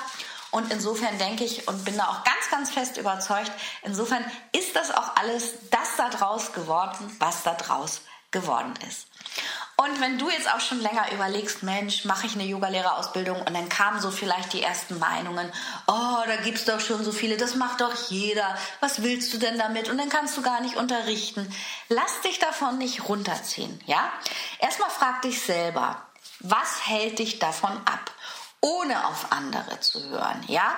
Und 0.54 0.72
insofern 0.72 1.18
denke 1.18 1.44
ich 1.44 1.68
und 1.68 1.84
bin 1.84 1.98
da 1.98 2.10
auch 2.10 2.24
ganz, 2.24 2.50
ganz 2.52 2.70
fest 2.70 2.98
überzeugt, 2.98 3.52
insofern 3.82 4.24
ist 4.52 4.76
das 4.76 4.92
auch 4.92 5.16
alles 5.16 5.54
das 5.72 5.96
da 5.98 6.10
draus 6.10 6.54
geworden, 6.54 7.12
was 7.18 7.42
da 7.42 7.56
draus 7.56 8.02
geworden 8.30 8.74
ist. 8.88 9.08
Und 9.78 10.00
wenn 10.00 10.20
du 10.20 10.30
jetzt 10.30 10.48
auch 10.54 10.60
schon 10.60 10.80
länger 10.80 11.12
überlegst, 11.12 11.64
Mensch, 11.64 12.06
mache 12.06 12.28
ich 12.28 12.36
eine 12.36 12.44
Yogalehrerausbildung 12.44 13.42
und 13.42 13.52
dann 13.52 13.68
kamen 13.68 14.00
so 14.00 14.12
vielleicht 14.12 14.54
die 14.54 14.62
ersten 14.62 15.00
Meinungen, 15.00 15.52
oh, 15.88 16.22
da 16.28 16.36
gibt 16.44 16.60
es 16.60 16.66
doch 16.66 16.80
schon 16.80 17.04
so 17.04 17.12
viele, 17.12 17.36
das 17.36 17.56
macht 17.56 17.82
doch 17.82 18.12
jeder, 18.12 18.56
was 18.80 19.02
willst 19.02 19.34
du 19.34 19.40
denn 19.40 19.58
damit? 19.58 19.90
Und 19.90 19.98
dann 19.98 20.10
kannst 20.10 20.38
du 20.38 20.44
gar 20.44 20.62
nicht 20.62 20.76
unterrichten. 20.76 21.52
Lass 21.90 22.22
dich 22.22 22.38
davon 22.38 22.78
nicht 22.78 23.10
runterziehen, 23.10 23.82
ja? 23.88 24.08
Erstmal 24.60 24.92
frag 24.92 25.24
dich 25.24 25.42
selber, 25.42 26.06
was 26.42 26.86
hält 26.86 27.18
dich 27.18 27.40
davon 27.40 27.72
ab, 27.72 28.12
ohne 28.64 29.08
auf 29.08 29.32
andere 29.32 29.80
zu 29.82 30.02
hören, 30.10 30.42
ja? 30.48 30.74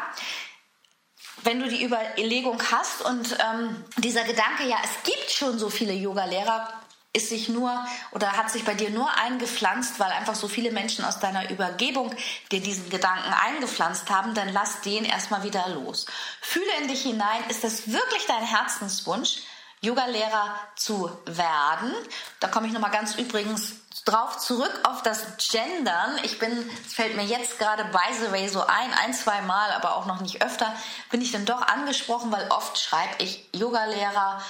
wenn 1.44 1.60
du 1.60 1.70
die 1.70 1.84
Überlegung 1.84 2.62
hast 2.72 3.02
und 3.04 3.38
ähm, 3.40 3.84
dieser 3.98 4.24
Gedanke, 4.24 4.68
ja, 4.68 4.78
es 4.84 5.04
gibt 5.04 5.30
schon 5.30 5.60
so 5.60 5.70
viele 5.70 5.94
Yogalehrer, 5.94 6.68
ist 7.14 7.30
sich 7.30 7.48
nur 7.48 7.86
oder 8.12 8.34
hat 8.34 8.50
sich 8.50 8.66
bei 8.66 8.74
dir 8.74 8.90
nur 8.90 9.10
eingepflanzt, 9.18 10.00
weil 10.00 10.12
einfach 10.12 10.36
so 10.36 10.48
viele 10.48 10.72
Menschen 10.72 11.06
aus 11.06 11.20
deiner 11.20 11.50
Übergebung 11.50 12.14
dir 12.52 12.62
diesen 12.62 12.90
Gedanken 12.90 13.32
eingepflanzt 13.32 14.10
haben, 14.10 14.34
dann 14.34 14.52
lass 14.52 14.82
den 14.82 15.06
erstmal 15.06 15.44
wieder 15.44 15.70
los. 15.70 16.08
Fühle 16.42 16.66
in 16.82 16.88
dich 16.88 17.04
hinein, 17.04 17.44
ist 17.50 17.64
das 17.64 17.92
wirklich 17.92 18.26
dein 18.28 18.44
Herzenswunsch, 18.44 19.44
Yogalehrer 19.82 20.60
zu 20.76 21.10
werden? 21.26 21.94
Da 22.40 22.48
komme 22.48 22.68
ich 22.68 22.74
nochmal 22.74 22.92
ganz 22.92 23.16
übrigens 23.16 23.76
drauf 24.04 24.38
zurück 24.38 24.80
auf 24.84 25.02
das 25.04 25.24
Gendern. 25.52 26.20
Ich 26.24 26.40
bin, 26.40 26.70
es 26.86 26.94
fällt 26.94 27.16
mir 27.16 27.26
jetzt 27.26 27.60
gerade 27.60 27.86
by 27.86 28.14
the 28.20 28.32
way 28.32 28.48
so 28.50 28.62
ein, 28.62 28.94
ein, 29.04 29.14
zwei 29.14 29.42
Mal, 29.42 29.72
aber 29.72 29.96
auch 29.96 30.06
noch 30.06 30.22
nicht 30.22 30.44
öfter, 30.44 30.74
bin 31.12 31.22
ich 31.22 31.32
dann 31.32 31.46
doch 31.46 31.62
angesprochen, 31.62 32.32
weil 32.32 32.48
oft 32.50 32.78
schreibe 32.78 33.16
ich 33.20 33.48
Yogalehrer 33.54 34.42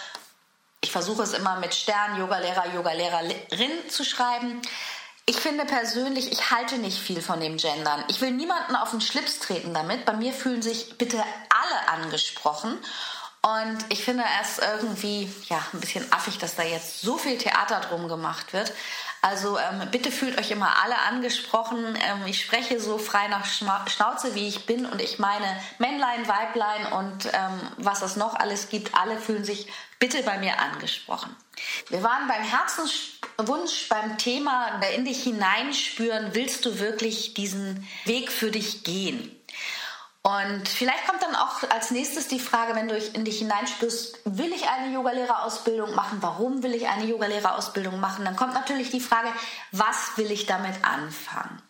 ich 0.85 0.91
versuche 0.91 1.23
es 1.23 1.33
immer 1.33 1.55
mit 1.55 1.73
Stern, 1.73 2.19
Yogalehrer, 2.19 2.75
Yogalehrerin 2.75 3.89
zu 3.89 4.05
schreiben. 4.05 4.61
Ich 5.25 5.37
finde 5.37 5.65
persönlich, 5.65 6.31
ich 6.31 6.51
halte 6.51 6.77
nicht 6.77 6.99
viel 6.99 7.23
von 7.23 7.39
dem 7.39 7.57
Gendern. 7.57 8.03
Ich 8.07 8.21
will 8.21 8.29
niemanden 8.29 8.75
auf 8.75 8.91
den 8.91 9.01
Schlips 9.01 9.39
treten 9.39 9.73
damit. 9.73 10.05
Bei 10.05 10.13
mir 10.13 10.31
fühlen 10.31 10.61
sich 10.61 10.95
bitte 10.99 11.17
alle 11.17 11.89
angesprochen. 11.89 12.77
Und 13.45 13.77
ich 13.89 14.03
finde 14.03 14.23
es 14.41 14.57
irgendwie 14.57 15.31
ja, 15.49 15.63
ein 15.71 15.79
bisschen 15.79 16.11
affig, 16.11 16.39
dass 16.39 16.55
da 16.55 16.63
jetzt 16.63 17.01
so 17.01 17.15
viel 17.19 17.37
Theater 17.37 17.79
drum 17.79 18.07
gemacht 18.07 18.53
wird. 18.53 18.73
Also 19.21 19.59
ähm, 19.59 19.87
bitte 19.91 20.11
fühlt 20.11 20.39
euch 20.39 20.49
immer 20.49 20.81
alle 20.83 20.97
angesprochen. 20.97 21.95
Ähm, 21.95 22.25
ich 22.25 22.41
spreche 22.41 22.79
so 22.79 22.97
frei 22.97 23.27
nach 23.27 23.45
Schnauze, 23.45 24.33
wie 24.33 24.47
ich 24.47 24.65
bin. 24.65 24.87
Und 24.87 24.99
ich 24.99 25.19
meine 25.19 25.45
Männlein, 25.77 26.27
Weiblein 26.27 26.91
und 26.93 27.25
ähm, 27.33 27.61
was 27.77 28.01
es 28.01 28.15
noch 28.15 28.33
alles 28.33 28.69
gibt. 28.69 28.95
Alle 28.95 29.19
fühlen 29.19 29.45
sich 29.45 29.67
bitte 29.99 30.23
bei 30.23 30.39
mir 30.39 30.59
angesprochen. 30.59 31.35
Wir 31.89 32.01
waren 32.01 32.27
beim 32.27 32.41
Herzenswunsch, 32.41 33.89
beim 33.89 34.17
Thema 34.17 34.81
in 34.95 35.05
dich 35.05 35.21
hineinspüren. 35.21 36.33
Willst 36.33 36.65
du 36.65 36.79
wirklich 36.79 37.35
diesen 37.35 37.87
Weg 38.05 38.31
für 38.31 38.49
dich 38.49 38.83
gehen? 38.83 39.35
Und 40.25 40.67
vielleicht 40.67 41.05
kommt 41.07 41.21
dann 41.21 41.35
auch 41.35 41.61
als 41.69 41.91
nächstes 41.91 42.27
die 42.27 42.39
Frage, 42.39 42.73
wenn 42.73 42.87
du 42.87 42.97
in 42.97 43.25
dich 43.25 43.37
hineinspürst, 43.37 44.21
will 44.25 44.51
ich 44.53 44.67
eine 44.67 44.91
Yogalehrerausbildung 44.91 45.93
machen? 45.93 46.17
Warum 46.21 46.63
will 46.63 46.73
ich 46.73 46.87
eine 46.87 47.05
Yogalehrerausbildung 47.05 47.99
machen? 47.99 48.25
Dann 48.25 48.35
kommt 48.35 48.55
natürlich 48.55 48.89
die 48.89 49.01
Frage, 49.01 49.27
was 49.71 50.17
will 50.17 50.31
ich 50.31 50.47
damit 50.47 50.83
anfangen? 50.83 51.61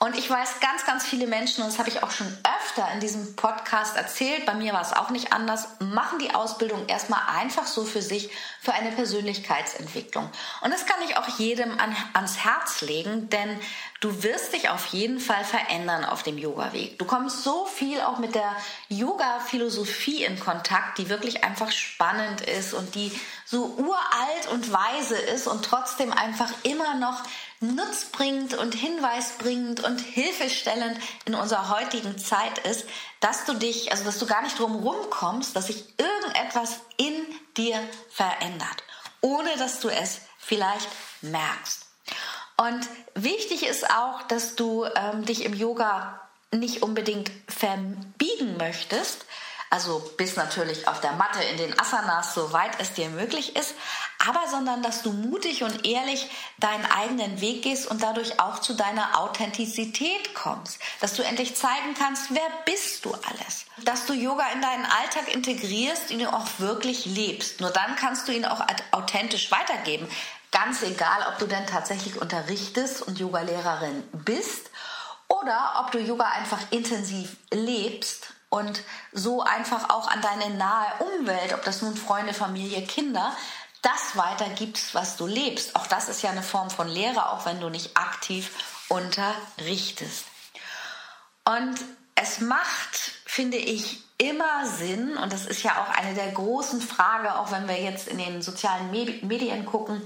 Und 0.00 0.16
ich 0.16 0.30
weiß 0.30 0.60
ganz, 0.60 0.86
ganz 0.86 1.04
viele 1.04 1.26
Menschen, 1.26 1.64
und 1.64 1.70
das 1.70 1.80
habe 1.80 1.88
ich 1.88 2.04
auch 2.04 2.12
schon 2.12 2.28
öfter 2.28 2.88
in 2.92 3.00
diesem 3.00 3.34
Podcast 3.34 3.96
erzählt, 3.96 4.46
bei 4.46 4.54
mir 4.54 4.72
war 4.72 4.80
es 4.80 4.92
auch 4.92 5.10
nicht 5.10 5.32
anders, 5.32 5.66
machen 5.80 6.20
die 6.20 6.32
Ausbildung 6.36 6.86
erstmal 6.86 7.20
einfach 7.36 7.66
so 7.66 7.84
für 7.84 8.00
sich, 8.00 8.30
für 8.60 8.72
eine 8.72 8.92
Persönlichkeitsentwicklung. 8.92 10.30
Und 10.60 10.72
das 10.72 10.86
kann 10.86 10.98
ich 11.08 11.16
auch 11.16 11.26
jedem 11.40 11.80
an, 11.80 11.96
ans 12.12 12.38
Herz 12.38 12.80
legen, 12.82 13.28
denn 13.30 13.58
du 13.98 14.22
wirst 14.22 14.52
dich 14.52 14.68
auf 14.68 14.86
jeden 14.86 15.18
Fall 15.18 15.44
verändern 15.44 16.04
auf 16.04 16.22
dem 16.22 16.38
Yoga-Weg. 16.38 16.96
Du 17.00 17.04
kommst 17.04 17.42
so 17.42 17.64
viel 17.66 18.00
auch 18.00 18.18
mit 18.18 18.36
der 18.36 18.54
Yoga-Philosophie 18.88 20.22
in 20.22 20.38
Kontakt, 20.38 20.98
die 20.98 21.08
wirklich 21.08 21.42
einfach 21.42 21.72
spannend 21.72 22.42
ist 22.42 22.72
und 22.72 22.94
die 22.94 23.10
so 23.44 23.74
uralt 23.76 24.52
und 24.52 24.72
weise 24.72 25.16
ist 25.16 25.48
und 25.48 25.64
trotzdem 25.64 26.12
einfach 26.12 26.52
immer 26.62 26.94
noch 26.94 27.24
nutzbringend 27.60 28.54
und 28.54 28.74
hinweisbringend 28.74 29.82
und 29.84 30.00
hilfestellend 30.00 30.98
in 31.24 31.34
unserer 31.34 31.68
heutigen 31.68 32.18
Zeit 32.18 32.58
ist, 32.58 32.86
dass 33.20 33.44
du 33.44 33.54
dich, 33.54 33.90
also 33.90 34.04
dass 34.04 34.18
du 34.18 34.26
gar 34.26 34.42
nicht 34.42 34.58
drum 34.58 34.76
rumkommst, 34.76 35.56
dass 35.56 35.66
sich 35.66 35.84
irgendetwas 35.98 36.80
in 36.96 37.14
dir 37.56 37.80
verändert, 38.10 38.84
ohne 39.20 39.56
dass 39.56 39.80
du 39.80 39.88
es 39.88 40.20
vielleicht 40.38 40.88
merkst. 41.22 41.86
Und 42.56 42.88
wichtig 43.14 43.64
ist 43.66 43.88
auch, 43.90 44.22
dass 44.22 44.56
du 44.56 44.84
ähm, 44.84 45.24
dich 45.24 45.44
im 45.44 45.54
Yoga 45.54 46.20
nicht 46.50 46.82
unbedingt 46.82 47.30
verbiegen 47.46 48.56
möchtest, 48.56 49.26
also 49.70 49.98
bis 50.16 50.36
natürlich 50.36 50.88
auf 50.88 51.00
der 51.00 51.12
Matte 51.12 51.42
in 51.42 51.58
den 51.58 51.78
Asanas, 51.78 52.34
soweit 52.34 52.80
es 52.80 52.94
dir 52.94 53.08
möglich 53.10 53.54
ist, 53.54 53.74
aber 54.26 54.48
sondern 54.50 54.82
dass 54.82 55.02
du 55.02 55.12
mutig 55.12 55.62
und 55.62 55.86
ehrlich 55.86 56.30
deinen 56.58 56.84
eigenen 56.86 57.40
Weg 57.40 57.62
gehst 57.62 57.86
und 57.86 58.02
dadurch 58.02 58.40
auch 58.40 58.60
zu 58.60 58.74
deiner 58.74 59.18
Authentizität 59.18 60.34
kommst, 60.34 60.78
dass 61.00 61.14
du 61.14 61.22
endlich 61.22 61.54
zeigen 61.54 61.94
kannst, 61.98 62.34
wer 62.34 62.48
bist 62.64 63.04
du 63.04 63.12
alles, 63.12 63.66
dass 63.84 64.06
du 64.06 64.14
Yoga 64.14 64.46
in 64.54 64.62
deinen 64.62 64.86
Alltag 64.86 65.32
integrierst, 65.34 66.10
ihn 66.10 66.26
auch 66.26 66.46
wirklich 66.58 67.04
lebst. 67.04 67.60
Nur 67.60 67.70
dann 67.70 67.96
kannst 67.96 68.26
du 68.26 68.32
ihn 68.32 68.46
auch 68.46 68.64
authentisch 68.92 69.50
weitergeben. 69.50 70.08
Ganz 70.50 70.82
egal, 70.82 71.26
ob 71.28 71.38
du 71.38 71.46
denn 71.46 71.66
tatsächlich 71.66 72.20
unterrichtest 72.20 73.02
und 73.02 73.18
Yogalehrerin 73.18 74.02
bist 74.12 74.70
oder 75.28 75.84
ob 75.84 75.92
du 75.92 75.98
Yoga 75.98 76.24
einfach 76.24 76.60
intensiv 76.70 77.36
lebst 77.52 78.32
und 78.50 78.82
so 79.12 79.42
einfach 79.42 79.90
auch 79.90 80.08
an 80.08 80.20
deine 80.22 80.54
nahe 80.54 80.92
Umwelt, 81.00 81.52
ob 81.54 81.64
das 81.64 81.82
nun 81.82 81.96
Freunde, 81.96 82.34
Familie, 82.34 82.82
Kinder, 82.86 83.36
das 83.82 84.16
weitergibst, 84.16 84.94
was 84.94 85.16
du 85.16 85.26
lebst. 85.26 85.76
Auch 85.76 85.86
das 85.86 86.08
ist 86.08 86.22
ja 86.22 86.30
eine 86.30 86.42
Form 86.42 86.70
von 86.70 86.88
Lehre, 86.88 87.30
auch 87.30 87.46
wenn 87.46 87.60
du 87.60 87.68
nicht 87.68 87.96
aktiv 87.96 88.50
unterrichtest. 88.88 90.24
Und 91.44 91.78
es 92.14 92.40
macht, 92.40 92.96
finde 93.24 93.58
ich, 93.58 94.02
immer 94.18 94.66
Sinn, 94.66 95.16
und 95.16 95.32
das 95.32 95.46
ist 95.46 95.62
ja 95.62 95.80
auch 95.80 95.96
eine 95.96 96.14
der 96.14 96.32
großen 96.32 96.80
Fragen, 96.80 97.28
auch 97.28 97.52
wenn 97.52 97.68
wir 97.68 97.80
jetzt 97.80 98.08
in 98.08 98.18
den 98.18 98.42
sozialen 98.42 98.90
Medien 98.90 99.64
gucken, 99.64 100.02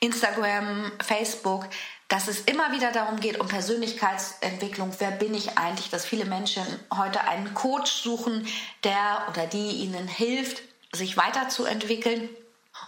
Instagram, 0.00 0.92
Facebook, 1.02 1.66
dass 2.08 2.28
es 2.28 2.40
immer 2.40 2.72
wieder 2.72 2.92
darum 2.92 3.18
geht, 3.18 3.40
um 3.40 3.48
Persönlichkeitsentwicklung. 3.48 4.94
Wer 4.98 5.10
bin 5.10 5.34
ich 5.34 5.58
eigentlich? 5.58 5.90
Dass 5.90 6.04
viele 6.04 6.24
Menschen 6.24 6.64
heute 6.94 7.22
einen 7.22 7.52
Coach 7.54 7.90
suchen, 7.90 8.46
der 8.84 9.26
oder 9.30 9.46
die 9.46 9.82
ihnen 9.82 10.06
hilft, 10.06 10.62
sich 10.92 11.16
weiterzuentwickeln 11.16 12.28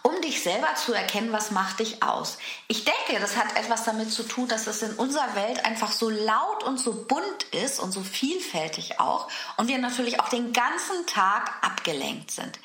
um 0.02 0.20
dich 0.22 0.42
selber 0.42 0.74
zu 0.74 0.92
erkennen, 0.92 1.32
was 1.32 1.50
macht 1.50 1.80
dich 1.80 2.02
aus. 2.02 2.38
Ich 2.68 2.84
denke, 2.84 3.20
das 3.20 3.36
hat 3.36 3.56
etwas 3.56 3.84
damit 3.84 4.12
zu 4.12 4.22
tun, 4.22 4.48
dass 4.48 4.66
es 4.66 4.82
in 4.82 4.94
unserer 4.94 5.34
Welt 5.34 5.64
einfach 5.64 5.92
so 5.92 6.08
laut 6.08 6.62
und 6.64 6.78
so 6.78 6.92
bunt 7.04 7.42
ist 7.52 7.80
und 7.80 7.92
so 7.92 8.02
vielfältig 8.02 9.00
auch 9.00 9.28
und 9.56 9.68
wir 9.68 9.78
natürlich 9.78 10.20
auch 10.20 10.28
den 10.28 10.52
ganzen 10.52 11.06
Tag 11.06 11.52
abgelenkt 11.62 12.30
sind. 12.30 12.58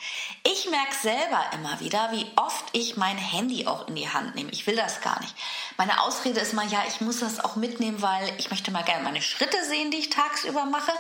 Ich 0.44 0.70
merke 0.70 0.96
selber 1.02 1.44
immer 1.54 1.80
wieder, 1.80 2.12
wie 2.12 2.26
oft 2.36 2.66
ich 2.72 2.98
mein 2.98 3.18
Handy 3.18 3.68
auch 3.68 3.88
in 3.88 3.96
die 3.96 4.10
Hand 4.10 4.36
nehme. 4.36 4.52
Ich 4.52 4.68
will 4.68 4.76
das 4.76 5.02
gar 5.02 5.20
nicht. 5.22 5.36
Meine 5.78 6.02
Ausrede 6.02 6.40
ist 6.40 6.54
mal, 6.54 6.68
ja, 6.68 6.84
ich 6.88 7.02
muss 7.02 7.20
das 7.20 7.40
auch 7.40 7.56
mitnehmen, 7.56 8.02
weil 8.02 8.32
ich 8.38 8.52
möchte 8.52 8.72
mal 8.72 8.84
gerne 8.84 9.04
meine 9.04 9.22
Schritte 9.22 9.58
sehen, 9.66 9.92
die 9.92 9.98
ich 9.98 10.10
tagsüber 10.10 10.66
mache 10.66 10.92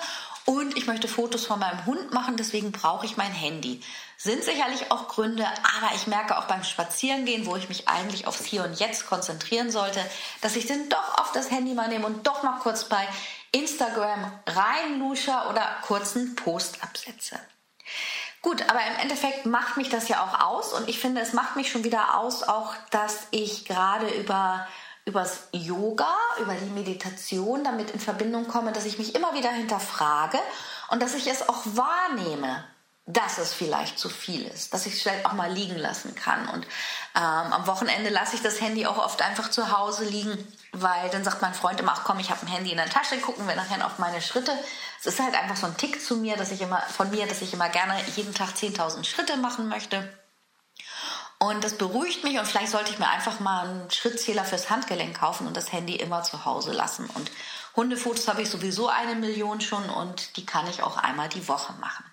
und 0.46 0.75
ich 0.77 0.88
möchte 0.88 1.08
Fotos 1.08 1.46
von 1.46 1.60
meinem 1.60 1.86
Hund 1.86 2.13
machen, 2.13 2.36
deswegen 2.36 2.72
brauche 2.74 3.06
ich 3.06 3.15
mein 3.15 3.32
Handy. 3.32 3.82
Sind 4.24 4.42
sicherlich 4.42 4.89
auch 4.89 5.10
Gründe, 5.10 5.46
aber 5.46 5.94
ich 5.96 6.08
merke 6.08 6.38
auch 6.38 6.46
beim 6.46 6.63
Spazierengehen, 6.63 7.46
wo 7.46 7.58
ich 7.58 7.68
mich 7.68 7.89
eigentlich 7.89 8.25
aufs 8.25 8.46
Hier 8.46 8.63
und 8.63 8.80
Jetzt 8.80 9.06
konzentrieren 9.06 9.70
sollte, 9.70 10.00
dass 10.39 10.56
ich 10.56 10.65
dann 10.65 10.88
doch 10.88 11.18
auf 11.18 11.34
das 11.34 11.51
Handy 11.51 11.74
mal 11.74 11.89
nehme 11.89 12.06
und 12.06 12.25
doch 12.25 12.42
mal 12.42 12.58
kurz 12.60 12.86
bei 12.86 13.06
Instagram 13.51 14.32
reinlusche 14.48 15.34
oder 15.50 15.68
kurzen 15.82 16.36
Post 16.36 16.82
absetze. 16.82 17.38
Gut, 18.42 18.62
aber 18.70 18.80
im 18.80 19.01
Endeffekt 19.01 19.46
macht 19.46 19.75
mich 19.75 19.89
das 19.89 20.08
ja 20.08 20.24
auch 20.24 20.39
aus 20.39 20.72
und 20.72 20.88
ich 20.88 21.00
finde, 21.00 21.20
es 21.20 21.34
macht 21.34 21.58
mich 21.58 21.70
schon 21.70 21.84
wieder 21.84 22.18
aus, 22.18 22.44
auch 22.44 22.75
dass 22.92 23.27
ich 23.32 23.65
gerade 23.65 24.08
über 24.08 24.65
übers 25.03 25.50
Yoga, 25.51 26.15
über 26.39 26.53
die 26.53 26.70
Meditation 26.70 27.65
damit 27.65 27.92
in 27.92 28.00
Verbindung 28.00 28.48
komme, 28.48 28.72
dass 28.72 28.86
ich 28.86 28.98
mich 28.98 29.15
immer 29.15 29.34
wieder 29.34 29.51
hinterfrage 29.51 30.39
und 30.92 31.01
dass 31.01 31.13
ich 31.13 31.27
es 31.27 31.50
auch 31.50 31.62
wahrnehme. 31.65 32.63
Dass 33.05 33.38
es 33.38 33.53
vielleicht 33.53 34.00
zu 34.00 34.07
viel 34.07 34.45
ist, 34.48 34.74
dass 34.74 34.86
ich 34.86 34.93
es 34.93 35.01
vielleicht 35.01 35.25
auch 35.25 35.33
mal 35.33 35.51
liegen 35.51 35.75
lassen 35.77 36.15
kann. 36.15 36.48
Und 36.48 36.65
ähm, 37.15 37.53
am 37.53 37.67
Wochenende 37.67 38.10
lasse 38.10 38.36
ich 38.36 38.41
das 38.41 38.62
Handy 38.62 38.86
auch 38.86 38.98
oft 38.98 39.22
einfach 39.22 39.50
zu 39.50 39.77
Hause 39.77 40.05
liegen, 40.05 40.38
weil 40.72 41.10
dann 41.10 41.24
sagt 41.24 41.41
mein 41.41 41.53
Freund 41.53 41.81
immer, 41.81 41.93
ach 41.95 42.05
komm, 42.05 42.19
ich 42.19 42.29
habe 42.29 42.41
ein 42.45 42.48
Handy 42.48 42.72
in 42.72 42.77
der 42.77 42.89
Tasche, 42.89 43.17
gucken 43.17 43.45
wir 43.45 43.55
nachher 43.55 43.86
auf 43.86 44.00
meine 44.00 44.22
Schritte. 44.22 44.51
Es 45.01 45.07
ist 45.07 45.19
halt 45.19 45.36
einfach 45.36 45.57
so 45.57 45.67
ein 45.67 45.75
Tick 45.75 46.01
zu 46.01 46.15
mir, 46.15 46.38
dass 46.38 46.51
ich 46.51 46.62
immer 46.62 46.81
von 46.81 47.10
mir, 47.10 47.27
dass 47.27 47.41
ich 47.41 47.53
immer 47.53 47.67
gerne 47.67 47.93
jeden 48.15 48.33
Tag 48.33 48.51
10.000 48.55 49.03
Schritte 49.03 49.36
machen 49.36 49.67
möchte. 49.67 50.07
Und 51.39 51.65
das 51.65 51.77
beruhigt 51.77 52.24
mich 52.24 52.39
und 52.39 52.45
vielleicht 52.45 52.72
sollte 52.72 52.91
ich 52.91 53.00
mir 53.00 53.10
einfach 53.10 53.41
mal 53.41 53.67
einen 53.67 53.91
Schrittzähler 53.91 54.45
fürs 54.45 54.69
Handgelenk 54.69 55.19
kaufen 55.19 55.45
und 55.45 55.57
das 55.57 55.74
Handy 55.74 55.98
immer 55.98 56.24
zu 56.24 56.45
Hause 56.45 56.72
lassen. 56.72 57.10
Und 57.15 57.29
Hundefotos 57.75 58.29
habe 58.29 58.43
ich 58.43 58.50
sowieso 58.50 58.88
eine 58.88 59.15
Million 59.15 59.60
schon 59.60 59.89
und 59.89 60.38
die 60.38 60.45
kann 60.45 60.69
ich 60.69 60.83
auch 60.83 60.95
einmal 60.95 61.27
die 61.27 61.45
Woche 61.50 61.74
machen. 61.81 62.05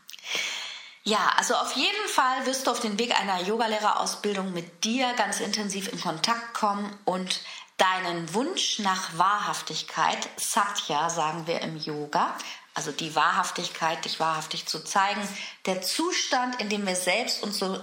Ja, 1.03 1.33
also 1.37 1.55
auf 1.55 1.73
jeden 1.73 2.09
Fall 2.09 2.45
wirst 2.45 2.67
du 2.67 2.71
auf 2.71 2.81
den 2.81 2.99
Weg 2.99 3.19
einer 3.19 3.41
Yogalehrerausbildung 3.43 4.53
mit 4.53 4.85
dir 4.85 5.13
ganz 5.15 5.41
intensiv 5.41 5.91
in 5.93 6.01
Kontakt 6.01 6.53
kommen 6.53 6.95
und 7.07 7.41
deinen 7.79 8.35
Wunsch 8.35 8.81
nach 8.81 9.17
Wahrhaftigkeit, 9.17 10.29
Satya 10.37 11.09
sagen 11.09 11.47
wir 11.47 11.63
im 11.63 11.79
Yoga, 11.79 12.37
also 12.75 12.93
die 12.93 13.15
Wahrhaftigkeit, 13.15 14.05
dich 14.05 14.21
wahrhaftig 14.21 14.67
zu 14.67 14.85
zeigen, 14.85 15.27
der 15.65 15.81
Zustand, 15.81 16.61
in 16.61 16.69
dem 16.69 16.87
wir 16.87 16.97
selbst 16.97 17.43
uns 17.43 17.59
so 17.59 17.81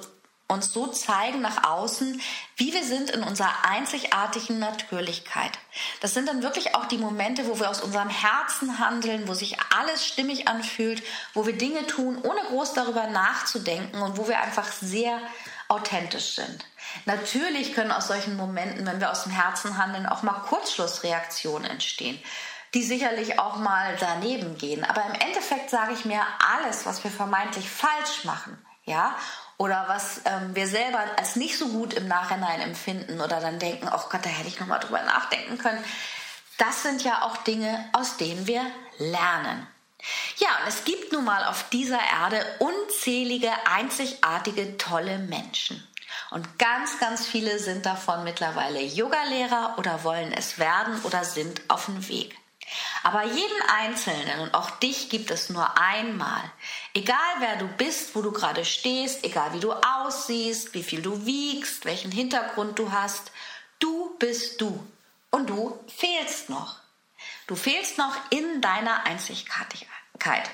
uns 0.47 0.71
so 0.71 0.87
zeigen 0.87 1.41
nach 1.41 1.63
außen, 1.63 2.21
wie 2.55 2.73
wir 2.73 2.83
sind 2.83 3.09
in 3.09 3.23
unserer 3.23 3.65
einzigartigen 3.65 4.59
Natürlichkeit. 4.59 5.51
Das 5.99 6.13
sind 6.13 6.27
dann 6.27 6.41
wirklich 6.41 6.73
auch 6.73 6.85
die 6.85 6.97
Momente, 6.97 7.47
wo 7.47 7.59
wir 7.59 7.69
aus 7.69 7.81
unserem 7.81 8.09
Herzen 8.09 8.79
handeln, 8.79 9.27
wo 9.27 9.33
sich 9.33 9.57
alles 9.77 10.05
stimmig 10.05 10.47
anfühlt, 10.47 11.03
wo 11.33 11.45
wir 11.45 11.57
Dinge 11.57 11.85
tun, 11.87 12.17
ohne 12.21 12.41
groß 12.47 12.73
darüber 12.73 13.07
nachzudenken 13.07 14.01
und 14.01 14.17
wo 14.17 14.27
wir 14.27 14.39
einfach 14.39 14.71
sehr 14.71 15.19
authentisch 15.67 16.35
sind. 16.35 16.65
Natürlich 17.05 17.73
können 17.73 17.91
aus 17.91 18.07
solchen 18.07 18.37
Momenten, 18.37 18.85
wenn 18.85 19.01
wir 19.01 19.11
aus 19.11 19.23
dem 19.23 19.33
Herzen 19.33 19.77
handeln, 19.77 20.05
auch 20.05 20.23
mal 20.23 20.33
Kurzschlussreaktionen 20.33 21.69
entstehen 21.69 22.19
die 22.73 22.83
sicherlich 22.83 23.39
auch 23.39 23.55
mal 23.57 23.95
daneben 23.99 24.57
gehen. 24.57 24.83
Aber 24.83 25.03
im 25.05 25.13
Endeffekt 25.13 25.69
sage 25.69 25.93
ich 25.93 26.05
mir, 26.05 26.21
alles, 26.39 26.85
was 26.85 27.03
wir 27.03 27.11
vermeintlich 27.11 27.69
falsch 27.69 28.25
machen, 28.25 28.57
ja, 28.83 29.15
oder 29.57 29.85
was 29.87 30.21
ähm, 30.25 30.55
wir 30.55 30.67
selber 30.67 31.03
als 31.17 31.35
nicht 31.35 31.57
so 31.57 31.69
gut 31.69 31.93
im 31.93 32.07
Nachhinein 32.07 32.61
empfinden 32.61 33.19
oder 33.21 33.39
dann 33.39 33.59
denken, 33.59 33.89
oh 33.91 34.09
Gott, 34.09 34.23
da 34.23 34.29
hätte 34.29 34.47
ich 34.47 34.59
noch 34.59 34.67
mal 34.67 34.79
drüber 34.79 35.01
nachdenken 35.03 35.57
können. 35.57 35.83
Das 36.57 36.83
sind 36.83 37.03
ja 37.03 37.23
auch 37.23 37.37
Dinge, 37.37 37.87
aus 37.93 38.17
denen 38.17 38.47
wir 38.47 38.61
lernen. 38.97 39.67
Ja, 40.37 40.49
und 40.61 40.67
es 40.67 40.83
gibt 40.85 41.11
nun 41.11 41.25
mal 41.25 41.43
auf 41.45 41.69
dieser 41.69 41.99
Erde 41.99 42.45
unzählige, 42.59 43.51
einzigartige, 43.65 44.77
tolle 44.77 45.17
Menschen. 45.17 45.85
Und 46.29 46.59
ganz, 46.59 46.99
ganz 46.99 47.25
viele 47.25 47.59
sind 47.59 47.85
davon 47.85 48.23
mittlerweile 48.23 48.81
Yogalehrer 48.81 49.75
oder 49.77 50.03
wollen 50.03 50.33
es 50.33 50.59
werden 50.59 51.01
oder 51.03 51.23
sind 51.23 51.61
auf 51.67 51.85
dem 51.85 52.07
Weg. 52.07 52.35
Aber 53.03 53.23
jeden 53.23 53.61
Einzelnen 53.69 54.39
und 54.39 54.53
auch 54.53 54.71
dich 54.71 55.09
gibt 55.09 55.31
es 55.31 55.49
nur 55.49 55.77
einmal. 55.77 56.41
Egal 56.93 57.17
wer 57.39 57.55
du 57.57 57.67
bist, 57.67 58.15
wo 58.15 58.21
du 58.21 58.31
gerade 58.31 58.65
stehst, 58.65 59.23
egal 59.23 59.53
wie 59.53 59.59
du 59.59 59.71
aussiehst, 59.71 60.73
wie 60.73 60.83
viel 60.83 61.01
du 61.01 61.25
wiegst, 61.25 61.85
welchen 61.85 62.11
Hintergrund 62.11 62.79
du 62.79 62.91
hast, 62.91 63.31
du 63.79 64.15
bist 64.17 64.61
du. 64.61 64.85
Und 65.29 65.49
du 65.49 65.77
fehlst 65.87 66.49
noch. 66.49 66.77
Du 67.47 67.55
fehlst 67.55 67.97
noch 67.97 68.15
in 68.29 68.61
deiner 68.61 69.05
Einzigartigkeit. 69.05 70.49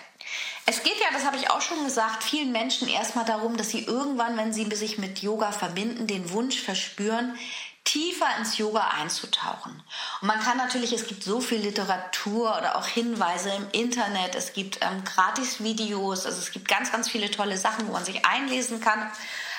Es 0.66 0.82
geht 0.84 1.00
ja, 1.00 1.08
das 1.12 1.26
habe 1.26 1.36
ich 1.36 1.50
auch 1.50 1.62
schon 1.62 1.84
gesagt, 1.84 2.24
vielen 2.24 2.52
Menschen 2.52 2.88
erstmal 2.88 3.26
darum, 3.26 3.58
dass 3.58 3.70
sie 3.70 3.84
irgendwann, 3.84 4.38
wenn 4.38 4.54
sie 4.54 4.64
sich 4.76 4.98
mit 4.98 5.20
Yoga 5.20 5.52
verbinden, 5.52 6.08
den 6.08 6.32
Wunsch 6.32 6.62
verspüren, 6.62 7.38
tiefer 7.84 8.28
ins 8.38 8.58
Yoga 8.58 8.92
einzutauchen. 9.00 9.84
Und 10.22 10.28
man 10.28 10.40
kann 10.40 10.58
natürlich, 10.58 10.94
es 10.94 11.08
gibt 11.08 11.24
so 11.24 11.42
viel 11.42 11.60
Literatur 11.60 12.58
oder 12.58 12.78
auch 12.78 12.88
Hinweise 12.88 13.52
im 13.52 13.68
Internet, 13.72 14.36
es 14.36 14.54
gibt 14.54 14.80
ähm, 14.82 15.04
Gratis-Videos, 15.04 16.26
also 16.26 16.40
es 16.40 16.52
gibt 16.52 16.68
ganz, 16.68 16.92
ganz 16.92 17.10
viele 17.10 17.30
tolle 17.30 17.58
Sachen, 17.58 17.88
wo 17.88 17.94
man 17.94 18.06
sich 18.06 18.26
einlesen 18.26 18.80
kann. 18.80 19.12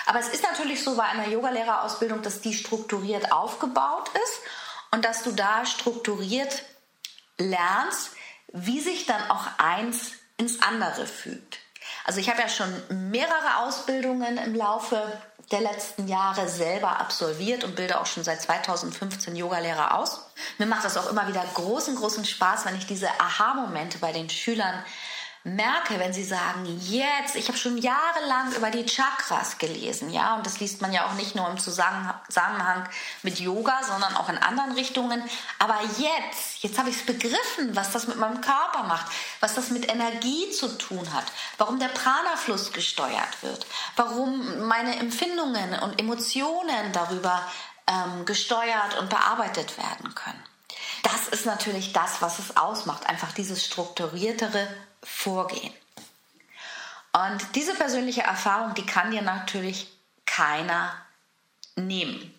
Aber 0.06 0.20
es 0.20 0.28
ist 0.28 0.42
natürlich 0.42 0.82
so 0.82 0.96
bei 0.96 1.04
einer 1.04 1.28
Yogalehrerausbildung, 1.28 2.22
dass 2.22 2.40
die 2.40 2.54
strukturiert 2.54 3.32
aufgebaut 3.32 4.10
ist 4.14 4.40
und 4.90 5.04
dass 5.04 5.22
du 5.22 5.32
da 5.32 5.64
strukturiert 5.66 6.62
lernst, 7.38 8.12
wie 8.52 8.80
sich 8.80 9.06
dann 9.06 9.30
auch 9.30 9.46
eins 9.58 10.12
ins 10.36 10.62
andere 10.62 11.06
fügt. 11.06 11.58
Also 12.04 12.20
ich 12.20 12.28
habe 12.28 12.40
ja 12.40 12.48
schon 12.48 13.10
mehrere 13.10 13.58
Ausbildungen 13.58 14.36
im 14.38 14.54
Laufe 14.54 15.20
der 15.50 15.60
letzten 15.60 16.08
Jahre 16.08 16.48
selber 16.48 17.00
absolviert 17.00 17.64
und 17.64 17.76
bilde 17.76 18.00
auch 18.00 18.06
schon 18.06 18.24
seit 18.24 18.40
2015 18.40 19.36
Yogalehrer 19.36 19.98
aus. 19.98 20.20
Mir 20.58 20.66
macht 20.66 20.84
das 20.84 20.96
auch 20.96 21.10
immer 21.10 21.28
wieder 21.28 21.44
großen, 21.54 21.94
großen 21.96 22.24
Spaß, 22.24 22.64
wenn 22.64 22.76
ich 22.76 22.86
diese 22.86 23.08
Aha-Momente 23.20 23.98
bei 23.98 24.12
den 24.12 24.30
Schülern 24.30 24.84
merke, 25.44 25.98
wenn 25.98 26.14
sie 26.14 26.24
sagen, 26.24 26.64
jetzt, 26.80 27.36
ich 27.36 27.48
habe 27.48 27.58
schon 27.58 27.76
jahrelang 27.76 28.52
über 28.56 28.70
die 28.70 28.86
Chakras 28.86 29.58
gelesen, 29.58 30.10
ja, 30.10 30.36
und 30.36 30.46
das 30.46 30.58
liest 30.58 30.80
man 30.80 30.90
ja 30.90 31.06
auch 31.06 31.12
nicht 31.14 31.34
nur 31.34 31.46
im 31.50 31.58
Zusammenhang 31.58 32.88
mit 33.22 33.38
Yoga, 33.38 33.82
sondern 33.82 34.16
auch 34.16 34.30
in 34.30 34.38
anderen 34.38 34.72
Richtungen, 34.72 35.22
aber 35.58 35.78
jetzt, 35.98 36.62
jetzt 36.62 36.78
habe 36.78 36.88
ich 36.88 36.96
es 36.96 37.04
begriffen, 37.04 37.76
was 37.76 37.92
das 37.92 38.06
mit 38.06 38.16
meinem 38.16 38.40
Körper 38.40 38.84
macht, 38.84 39.12
was 39.40 39.54
das 39.54 39.68
mit 39.68 39.92
Energie 39.92 40.50
zu 40.50 40.78
tun 40.78 41.12
hat, 41.12 41.26
warum 41.58 41.78
der 41.78 41.88
Prana-Fluss 41.88 42.72
gesteuert 42.72 43.42
wird, 43.42 43.66
warum 43.96 44.66
meine 44.66 44.96
Empfindungen 44.96 45.78
und 45.80 46.00
Emotionen 46.00 46.92
darüber 46.92 47.46
ähm, 47.86 48.24
gesteuert 48.24 48.98
und 48.98 49.10
bearbeitet 49.10 49.76
werden 49.76 50.14
können. 50.14 50.42
Das 51.02 51.28
ist 51.28 51.44
natürlich 51.44 51.92
das, 51.92 52.22
was 52.22 52.38
es 52.38 52.56
ausmacht, 52.56 53.06
einfach 53.06 53.32
dieses 53.32 53.62
strukturiertere 53.62 54.66
Vorgehen. 55.04 55.72
Und 57.12 57.54
diese 57.54 57.74
persönliche 57.74 58.22
Erfahrung, 58.22 58.74
die 58.74 58.86
kann 58.86 59.12
dir 59.12 59.22
natürlich 59.22 59.88
keiner 60.26 60.92
nehmen. 61.76 62.34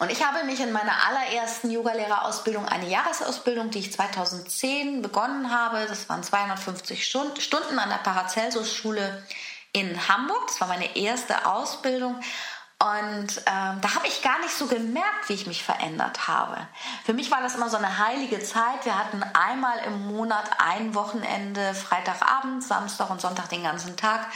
Und 0.00 0.10
ich 0.10 0.24
habe 0.24 0.44
mich 0.44 0.60
in 0.60 0.72
meiner 0.72 0.92
allerersten 1.06 1.70
Yogalehrerausbildung, 1.70 2.66
eine 2.66 2.88
Jahresausbildung, 2.88 3.70
die 3.70 3.80
ich 3.80 3.92
2010 3.92 5.02
begonnen 5.02 5.50
habe, 5.52 5.86
das 5.88 6.08
waren 6.08 6.22
250 6.22 7.04
Stunden 7.04 7.78
an 7.78 7.88
der 7.88 7.96
Paracelsus-Schule 7.96 9.24
in 9.72 10.08
Hamburg. 10.08 10.46
Das 10.46 10.60
war 10.60 10.68
meine 10.68 10.96
erste 10.96 11.46
Ausbildung. 11.46 12.20
Und 12.80 13.38
ähm, 13.46 13.80
da 13.80 13.94
habe 13.96 14.06
ich 14.06 14.22
gar 14.22 14.38
nicht 14.38 14.54
so 14.54 14.68
gemerkt, 14.68 15.28
wie 15.28 15.32
ich 15.32 15.48
mich 15.48 15.64
verändert 15.64 16.28
habe. 16.28 16.56
Für 17.04 17.12
mich 17.12 17.28
war 17.30 17.42
das 17.42 17.56
immer 17.56 17.68
so 17.68 17.76
eine 17.76 17.98
heilige 17.98 18.38
Zeit. 18.38 18.84
Wir 18.84 18.96
hatten 18.96 19.20
einmal 19.34 19.78
im 19.84 20.06
Monat 20.06 20.48
ein 20.58 20.94
Wochenende, 20.94 21.74
Freitagabend, 21.74 22.62
Samstag 22.62 23.10
und 23.10 23.20
Sonntag 23.20 23.48
den 23.48 23.64
ganzen 23.64 23.96
Tag, 23.96 24.28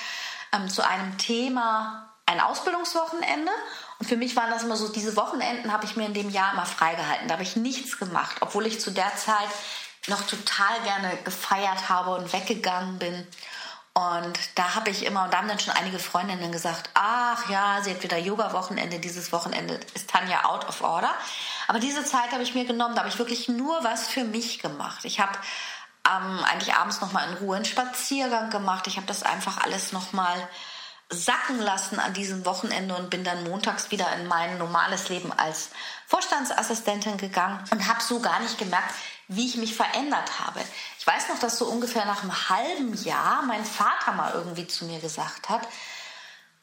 ähm, 0.53 0.69
zu 0.69 0.85
einem 0.85 1.19
Thema 1.19 2.09
ein 2.27 2.41
Ausbildungswochenende. 2.41 3.53
Und 4.01 4.07
für 4.07 4.17
mich 4.17 4.35
waren 4.35 4.51
das 4.51 4.65
immer 4.65 4.77
so, 4.77 4.89
diese 4.89 5.15
Wochenenden 5.15 5.73
habe 5.73 5.85
ich 5.85 5.95
mir 5.95 6.07
in 6.07 6.15
dem 6.15 6.31
Jahr 6.31 6.53
immer 6.53 6.67
freigehalten. 6.67 7.29
Da 7.29 7.35
habe 7.35 7.45
ich 7.45 7.55
nichts 7.55 7.99
gemacht, 7.99 8.39
obwohl 8.41 8.67
ich 8.67 8.81
zu 8.81 8.91
der 8.91 9.15
Zeit 9.15 9.49
noch 10.09 10.27
total 10.27 10.81
gerne 10.83 11.17
gefeiert 11.19 11.89
habe 11.89 12.17
und 12.17 12.33
weggegangen 12.33 12.99
bin. 12.99 13.27
Und 13.95 14.39
da 14.55 14.75
habe 14.75 14.89
ich 14.89 15.05
immer, 15.05 15.25
und 15.25 15.35
da 15.35 15.39
haben 15.39 15.49
dann 15.49 15.59
schon 15.59 15.75
einige 15.75 15.99
Freundinnen 15.99 16.51
gesagt, 16.51 16.89
ach 16.95 17.49
ja, 17.51 17.81
sie 17.83 17.91
hat 17.91 18.03
wieder 18.03 18.17
Yoga-Wochenende, 18.17 18.99
dieses 18.99 19.33
Wochenende 19.33 19.79
ist 19.95 20.09
Tanja 20.09 20.47
out 20.47 20.67
of 20.67 20.81
order. 20.81 21.13
Aber 21.69 21.79
diese 21.79 22.03
Zeit 22.05 22.33
habe 22.33 22.43
ich 22.43 22.55
mir 22.55 22.65
genommen, 22.65 22.95
da 22.95 23.01
habe 23.01 23.11
ich 23.11 23.19
wirklich 23.19 23.49
nur 23.49 23.85
was 23.85 24.09
für 24.09 24.25
mich 24.25 24.61
gemacht. 24.61 25.05
Ich 25.05 25.21
habe 25.21 25.33
ähm, 26.09 26.43
eigentlich 26.45 26.75
abends 26.75 27.03
nochmal 27.03 27.29
in 27.29 27.37
Ruhe 27.37 27.57
einen 27.57 27.67
Spaziergang 27.67 28.49
gemacht. 28.49 28.87
Ich 28.87 28.97
habe 28.97 29.07
das 29.07 29.23
einfach 29.23 29.63
alles 29.63 29.93
nochmal 29.93 30.49
sacken 31.11 31.61
lassen 31.61 32.01
an 32.01 32.15
diesem 32.15 32.47
Wochenende 32.47 32.95
und 32.95 33.11
bin 33.11 33.25
dann 33.25 33.45
montags 33.45 33.91
wieder 33.91 34.11
in 34.15 34.27
mein 34.27 34.57
normales 34.57 35.11
Leben 35.11 35.31
als 35.33 35.69
Vorstandsassistentin 36.07 37.19
gegangen 37.19 37.63
und 37.71 37.87
habe 37.87 38.03
so 38.03 38.21
gar 38.21 38.41
nicht 38.41 38.57
gemerkt, 38.57 38.95
wie 39.29 39.47
ich 39.47 39.57
mich 39.57 39.75
verändert 39.75 40.41
habe. 40.41 40.61
Ich 41.03 41.07
weiß 41.09 41.31
noch, 41.31 41.41
dass 41.41 41.59
so 41.59 41.65
ungefähr 41.65 42.05
nach 42.05 42.23
einem 42.23 42.49
halben 42.49 42.95
Jahr 43.03 43.43
mein 43.43 43.65
Vater 43.65 44.13
mal 44.13 44.35
irgendwie 44.35 44.69
zu 44.69 44.85
mir 44.85 45.01
gesagt 45.01 45.49
hat, 45.49 45.67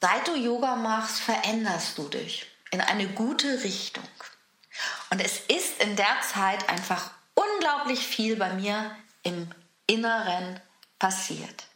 seit 0.00 0.26
du 0.26 0.34
Yoga 0.34 0.76
machst, 0.76 1.20
veränderst 1.20 1.98
du 1.98 2.08
dich 2.08 2.46
in 2.70 2.80
eine 2.80 3.06
gute 3.08 3.62
Richtung. 3.62 4.08
Und 5.10 5.20
es 5.20 5.40
ist 5.40 5.82
in 5.82 5.94
der 5.94 6.22
Zeit 6.32 6.70
einfach 6.70 7.10
unglaublich 7.34 8.06
viel 8.06 8.36
bei 8.36 8.54
mir 8.54 8.96
im 9.24 9.50
Inneren 9.86 10.58
passiert. 10.98 11.66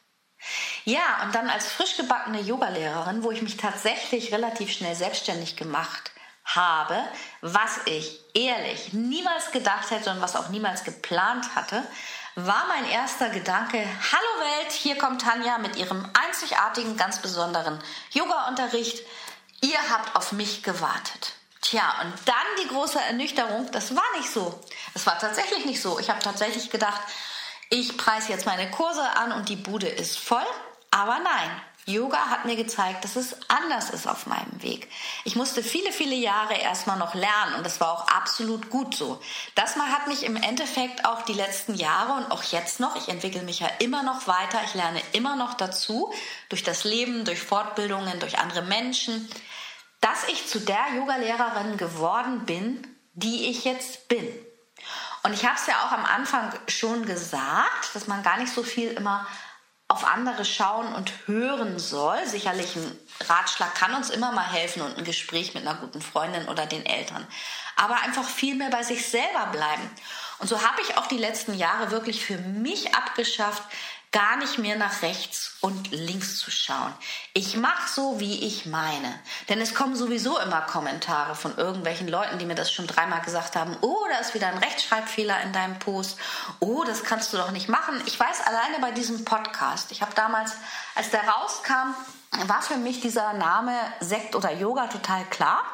Ja, 0.86 1.22
und 1.22 1.34
dann 1.34 1.50
als 1.50 1.70
frisch 1.70 1.98
gebackene 1.98 2.40
Yogalehrerin, 2.40 3.24
wo 3.24 3.30
ich 3.30 3.42
mich 3.42 3.58
tatsächlich 3.58 4.32
relativ 4.32 4.72
schnell 4.72 4.94
selbstständig 4.94 5.56
gemacht 5.56 6.12
habe, 6.46 6.98
was 7.42 7.80
ich 7.84 8.20
ehrlich 8.32 8.94
niemals 8.94 9.50
gedacht 9.50 9.90
hätte 9.90 10.10
und 10.10 10.22
was 10.22 10.34
auch 10.34 10.48
niemals 10.48 10.84
geplant 10.84 11.54
hatte, 11.54 11.84
war 12.36 12.66
mein 12.66 12.88
erster 12.88 13.28
Gedanke, 13.28 13.78
hallo 13.78 14.40
Welt, 14.40 14.72
hier 14.72 14.98
kommt 14.98 15.22
Tanja 15.22 15.58
mit 15.58 15.76
ihrem 15.76 16.08
einzigartigen, 16.14 16.96
ganz 16.96 17.20
besonderen 17.20 17.78
Yoga-Unterricht. 18.12 19.04
Ihr 19.60 19.78
habt 19.90 20.16
auf 20.16 20.32
mich 20.32 20.62
gewartet. 20.62 21.34
Tja, 21.60 21.82
und 22.02 22.12
dann 22.26 22.34
die 22.62 22.68
große 22.68 23.00
Ernüchterung, 23.00 23.70
das 23.70 23.94
war 23.94 24.02
nicht 24.16 24.30
so. 24.30 24.60
Es 24.94 25.06
war 25.06 25.18
tatsächlich 25.18 25.64
nicht 25.64 25.80
so. 25.80 25.98
Ich 25.98 26.10
habe 26.10 26.20
tatsächlich 26.20 26.70
gedacht, 26.70 27.00
ich 27.70 27.96
preise 27.96 28.30
jetzt 28.30 28.46
meine 28.46 28.70
Kurse 28.70 29.16
an 29.16 29.32
und 29.32 29.48
die 29.48 29.56
Bude 29.56 29.88
ist 29.88 30.18
voll. 30.18 30.46
Aber 30.90 31.18
nein, 31.20 31.62
Yoga 31.86 32.30
hat 32.30 32.46
mir 32.46 32.56
gezeigt, 32.56 33.04
dass 33.04 33.16
es 33.16 33.36
anders 33.48 33.90
ist 33.90 34.06
auf 34.06 34.26
meinem 34.26 34.62
Weg. 34.62 34.88
Ich 35.24 35.36
musste 35.36 35.62
viele, 35.62 35.92
viele 35.92 36.14
Jahre 36.14 36.54
erstmal 36.54 36.98
noch 36.98 37.14
lernen 37.14 37.56
und 37.56 37.66
das 37.66 37.80
war 37.80 37.92
auch 37.92 38.08
absolut 38.08 38.70
gut 38.70 38.94
so. 38.94 39.20
Das 39.54 39.76
mal 39.76 39.90
hat 39.90 40.06
mich 40.06 40.24
im 40.24 40.36
Endeffekt 40.36 41.04
auch 41.04 41.22
die 41.22 41.34
letzten 41.34 41.74
Jahre 41.74 42.14
und 42.14 42.30
auch 42.30 42.42
jetzt 42.44 42.80
noch, 42.80 42.96
ich 42.96 43.08
entwickle 43.08 43.42
mich 43.42 43.60
ja 43.60 43.68
immer 43.80 44.02
noch 44.02 44.26
weiter, 44.26 44.60
ich 44.64 44.74
lerne 44.74 45.02
immer 45.12 45.36
noch 45.36 45.54
dazu, 45.54 46.12
durch 46.48 46.62
das 46.62 46.84
Leben, 46.84 47.26
durch 47.26 47.42
Fortbildungen, 47.42 48.18
durch 48.18 48.38
andere 48.38 48.62
Menschen, 48.62 49.28
dass 50.00 50.28
ich 50.28 50.46
zu 50.48 50.60
der 50.60 50.84
Yogalehrerin 50.96 51.76
geworden 51.76 52.46
bin, 52.46 52.86
die 53.12 53.50
ich 53.50 53.64
jetzt 53.64 54.08
bin. 54.08 54.26
Und 55.22 55.32
ich 55.32 55.44
habe 55.46 55.56
es 55.56 55.66
ja 55.66 55.86
auch 55.86 55.92
am 55.92 56.04
Anfang 56.04 56.52
schon 56.68 57.06
gesagt, 57.06 57.94
dass 57.94 58.06
man 58.06 58.22
gar 58.22 58.38
nicht 58.38 58.52
so 58.52 58.62
viel 58.62 58.90
immer 58.90 59.26
auf 59.94 60.04
andere 60.04 60.44
schauen 60.44 60.92
und 60.92 61.12
hören 61.26 61.78
soll. 61.78 62.18
Sicherlich 62.26 62.74
ein 62.74 62.98
Ratschlag 63.28 63.74
kann 63.76 63.94
uns 63.94 64.10
immer 64.10 64.32
mal 64.32 64.52
helfen 64.52 64.82
und 64.82 64.98
ein 64.98 65.04
Gespräch 65.04 65.54
mit 65.54 65.64
einer 65.64 65.78
guten 65.78 66.02
Freundin 66.02 66.48
oder 66.48 66.66
den 66.66 66.84
Eltern. 66.84 67.24
Aber 67.76 67.94
einfach 68.02 68.24
viel 68.24 68.56
mehr 68.56 68.70
bei 68.70 68.82
sich 68.82 69.08
selber 69.08 69.46
bleiben. 69.52 69.88
Und 70.40 70.48
so 70.48 70.60
habe 70.62 70.80
ich 70.82 70.98
auch 70.98 71.06
die 71.06 71.16
letzten 71.16 71.54
Jahre 71.54 71.92
wirklich 71.92 72.24
für 72.24 72.38
mich 72.38 72.94
abgeschafft, 72.94 73.62
gar 74.14 74.36
nicht 74.36 74.58
mehr 74.58 74.76
nach 74.76 75.02
rechts 75.02 75.56
und 75.60 75.90
links 75.90 76.38
zu 76.38 76.52
schauen. 76.52 76.94
Ich 77.32 77.56
mache 77.56 77.92
so, 77.92 78.20
wie 78.20 78.46
ich 78.46 78.64
meine. 78.64 79.12
Denn 79.48 79.60
es 79.60 79.74
kommen 79.74 79.96
sowieso 79.96 80.38
immer 80.38 80.60
Kommentare 80.60 81.34
von 81.34 81.56
irgendwelchen 81.56 82.06
Leuten, 82.06 82.38
die 82.38 82.46
mir 82.46 82.54
das 82.54 82.70
schon 82.72 82.86
dreimal 82.86 83.22
gesagt 83.22 83.56
haben. 83.56 83.76
Oh, 83.80 84.06
da 84.08 84.18
ist 84.18 84.32
wieder 84.32 84.46
ein 84.46 84.58
Rechtschreibfehler 84.58 85.42
in 85.42 85.52
deinem 85.52 85.80
Post. 85.80 86.16
Oh, 86.60 86.84
das 86.84 87.02
kannst 87.02 87.32
du 87.32 87.38
doch 87.38 87.50
nicht 87.50 87.68
machen. 87.68 88.00
Ich 88.06 88.18
weiß 88.18 88.42
alleine 88.46 88.78
bei 88.80 88.92
diesem 88.92 89.24
Podcast. 89.24 89.90
Ich 89.90 90.00
habe 90.00 90.14
damals, 90.14 90.52
als 90.94 91.10
der 91.10 91.28
rauskam, 91.28 91.96
war 92.46 92.62
für 92.62 92.76
mich 92.76 93.00
dieser 93.00 93.32
Name 93.32 93.76
Sekt 93.98 94.36
oder 94.36 94.52
Yoga 94.52 94.86
total 94.86 95.24
klar 95.24 95.64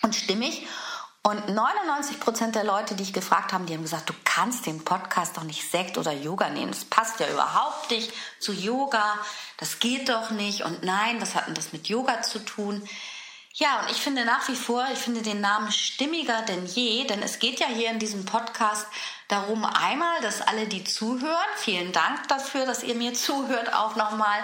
und 0.00 0.16
stimmig. 0.16 0.66
Und 1.22 1.50
99 1.50 2.18
Prozent 2.18 2.54
der 2.54 2.64
Leute, 2.64 2.94
die 2.94 3.02
ich 3.02 3.12
gefragt 3.12 3.52
habe, 3.52 3.66
die 3.66 3.74
haben 3.74 3.82
gesagt, 3.82 4.08
du 4.08 4.14
kannst 4.24 4.64
den 4.64 4.84
Podcast 4.84 5.36
doch 5.36 5.42
nicht 5.42 5.70
Sekt 5.70 5.98
oder 5.98 6.12
Yoga 6.12 6.48
nehmen. 6.48 6.72
Das 6.72 6.86
passt 6.86 7.20
ja 7.20 7.28
überhaupt 7.28 7.90
nicht 7.90 8.10
zu 8.38 8.52
Yoga. 8.52 9.18
Das 9.58 9.80
geht 9.80 10.08
doch 10.08 10.30
nicht. 10.30 10.62
Und 10.62 10.82
nein, 10.82 11.20
was 11.20 11.34
hat 11.34 11.46
denn 11.46 11.54
das 11.54 11.74
mit 11.74 11.88
Yoga 11.88 12.22
zu 12.22 12.38
tun? 12.38 12.82
Ja, 13.52 13.80
und 13.80 13.90
ich 13.90 13.98
finde 13.98 14.24
nach 14.24 14.48
wie 14.48 14.56
vor, 14.56 14.86
ich 14.92 14.98
finde 14.98 15.20
den 15.20 15.42
Namen 15.42 15.70
stimmiger 15.72 16.40
denn 16.42 16.64
je, 16.64 17.04
denn 17.04 17.22
es 17.22 17.38
geht 17.38 17.60
ja 17.60 17.66
hier 17.66 17.90
in 17.90 17.98
diesem 17.98 18.24
Podcast 18.24 18.86
darum 19.28 19.64
einmal, 19.66 20.20
dass 20.22 20.40
alle, 20.40 20.66
die 20.68 20.84
zuhören, 20.84 21.36
vielen 21.56 21.92
Dank 21.92 22.28
dafür, 22.28 22.64
dass 22.64 22.82
ihr 22.82 22.94
mir 22.94 23.12
zuhört, 23.14 23.74
auch 23.74 23.96
nochmal, 23.96 24.42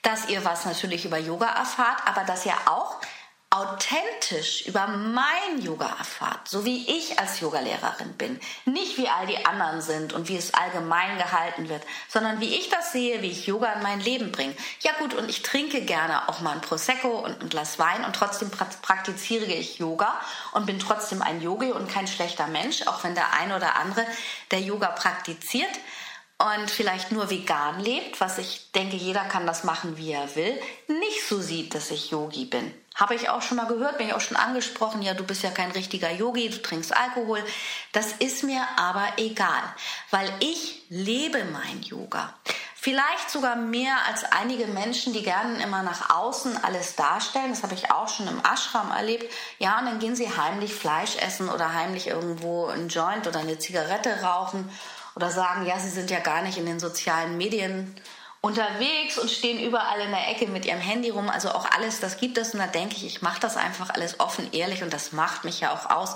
dass 0.00 0.28
ihr 0.28 0.44
was 0.44 0.64
natürlich 0.64 1.04
über 1.04 1.18
Yoga 1.18 1.46
erfahrt, 1.46 2.00
aber 2.06 2.24
dass 2.24 2.46
ihr 2.46 2.54
auch 2.66 3.00
authentisch 3.56 4.66
über 4.66 4.86
mein 4.86 5.62
Yoga 5.62 5.86
erfahrt, 5.98 6.46
so 6.46 6.66
wie 6.66 6.86
ich 6.98 7.18
als 7.18 7.40
Yogalehrerin 7.40 8.12
bin, 8.14 8.38
nicht 8.66 8.98
wie 8.98 9.08
all 9.08 9.26
die 9.26 9.46
anderen 9.46 9.80
sind 9.80 10.12
und 10.12 10.28
wie 10.28 10.36
es 10.36 10.52
allgemein 10.52 11.16
gehalten 11.16 11.70
wird, 11.70 11.82
sondern 12.08 12.40
wie 12.40 12.54
ich 12.54 12.68
das 12.68 12.92
sehe, 12.92 13.22
wie 13.22 13.30
ich 13.30 13.46
Yoga 13.46 13.72
in 13.72 13.82
mein 13.82 14.00
Leben 14.00 14.30
bringe. 14.30 14.54
Ja 14.80 14.92
gut, 14.98 15.14
und 15.14 15.30
ich 15.30 15.42
trinke 15.42 15.80
gerne 15.82 16.28
auch 16.28 16.40
mal 16.40 16.52
ein 16.52 16.60
Prosecco 16.60 17.20
und 17.20 17.40
ein 17.40 17.48
Glas 17.48 17.78
Wein 17.78 18.04
und 18.04 18.14
trotzdem 18.14 18.50
praktiziere 18.50 19.46
ich 19.46 19.78
Yoga 19.78 20.20
und 20.52 20.66
bin 20.66 20.78
trotzdem 20.78 21.22
ein 21.22 21.40
Yogi 21.40 21.72
und 21.72 21.88
kein 21.88 22.06
schlechter 22.06 22.48
Mensch, 22.48 22.86
auch 22.86 23.04
wenn 23.04 23.14
der 23.14 23.32
eine 23.32 23.56
oder 23.56 23.76
andere, 23.76 24.04
der 24.50 24.60
Yoga 24.60 24.88
praktiziert, 24.88 25.70
und 26.38 26.70
vielleicht 26.70 27.12
nur 27.12 27.30
vegan 27.30 27.80
lebt, 27.80 28.20
was 28.20 28.36
ich 28.36 28.70
denke, 28.72 28.96
jeder 28.96 29.24
kann 29.24 29.46
das 29.46 29.64
machen, 29.64 29.96
wie 29.96 30.12
er 30.12 30.36
will, 30.36 30.60
nicht 30.86 31.26
so 31.26 31.40
sieht, 31.40 31.74
dass 31.74 31.90
ich 31.90 32.10
Yogi 32.10 32.44
bin. 32.44 32.74
Habe 32.96 33.14
ich 33.14 33.28
auch 33.28 33.42
schon 33.42 33.58
mal 33.58 33.66
gehört, 33.66 33.98
bin 33.98 34.08
ich 34.08 34.14
auch 34.14 34.20
schon 34.20 34.38
angesprochen, 34.38 35.02
ja, 35.02 35.12
du 35.12 35.22
bist 35.22 35.42
ja 35.42 35.50
kein 35.50 35.70
richtiger 35.70 36.10
Yogi, 36.10 36.48
du 36.48 36.62
trinkst 36.62 36.96
Alkohol. 36.96 37.44
Das 37.92 38.12
ist 38.12 38.42
mir 38.42 38.62
aber 38.78 39.06
egal, 39.18 39.62
weil 40.10 40.32
ich 40.40 40.82
lebe 40.88 41.44
mein 41.44 41.82
Yoga. 41.82 42.32
Vielleicht 42.74 43.30
sogar 43.30 43.56
mehr 43.56 43.96
als 44.08 44.24
einige 44.24 44.66
Menschen, 44.66 45.12
die 45.12 45.22
gerne 45.22 45.62
immer 45.62 45.82
nach 45.82 46.08
außen 46.08 46.64
alles 46.64 46.94
darstellen. 46.94 47.50
Das 47.50 47.64
habe 47.64 47.74
ich 47.74 47.90
auch 47.90 48.08
schon 48.08 48.28
im 48.28 48.40
Ashram 48.40 48.90
erlebt. 48.90 49.30
Ja, 49.58 49.78
und 49.80 49.86
dann 49.86 49.98
gehen 49.98 50.16
sie 50.16 50.34
heimlich 50.34 50.72
Fleisch 50.72 51.16
essen 51.16 51.50
oder 51.50 51.74
heimlich 51.74 52.06
irgendwo 52.06 52.66
einen 52.66 52.88
Joint 52.88 53.26
oder 53.26 53.40
eine 53.40 53.58
Zigarette 53.58 54.22
rauchen 54.22 54.70
oder 55.16 55.30
sagen, 55.30 55.66
ja, 55.66 55.78
sie 55.78 55.90
sind 55.90 56.10
ja 56.10 56.20
gar 56.20 56.42
nicht 56.42 56.56
in 56.58 56.66
den 56.66 56.80
sozialen 56.80 57.36
Medien 57.36 57.94
unterwegs 58.46 59.18
und 59.18 59.28
stehen 59.28 59.58
überall 59.58 60.00
in 60.00 60.12
der 60.12 60.28
Ecke 60.28 60.46
mit 60.46 60.64
ihrem 60.64 60.78
Handy 60.78 61.10
rum. 61.10 61.28
Also 61.28 61.50
auch 61.50 61.68
alles, 61.72 61.98
das 61.98 62.16
gibt 62.16 62.38
es. 62.38 62.54
Und 62.54 62.60
da 62.60 62.68
denke 62.68 62.94
ich, 62.94 63.04
ich 63.04 63.20
mache 63.20 63.40
das 63.40 63.56
einfach 63.56 63.90
alles 63.90 64.20
offen, 64.20 64.52
ehrlich 64.52 64.84
und 64.84 64.92
das 64.92 65.10
macht 65.10 65.44
mich 65.44 65.60
ja 65.60 65.74
auch 65.74 65.90
aus. 65.90 66.14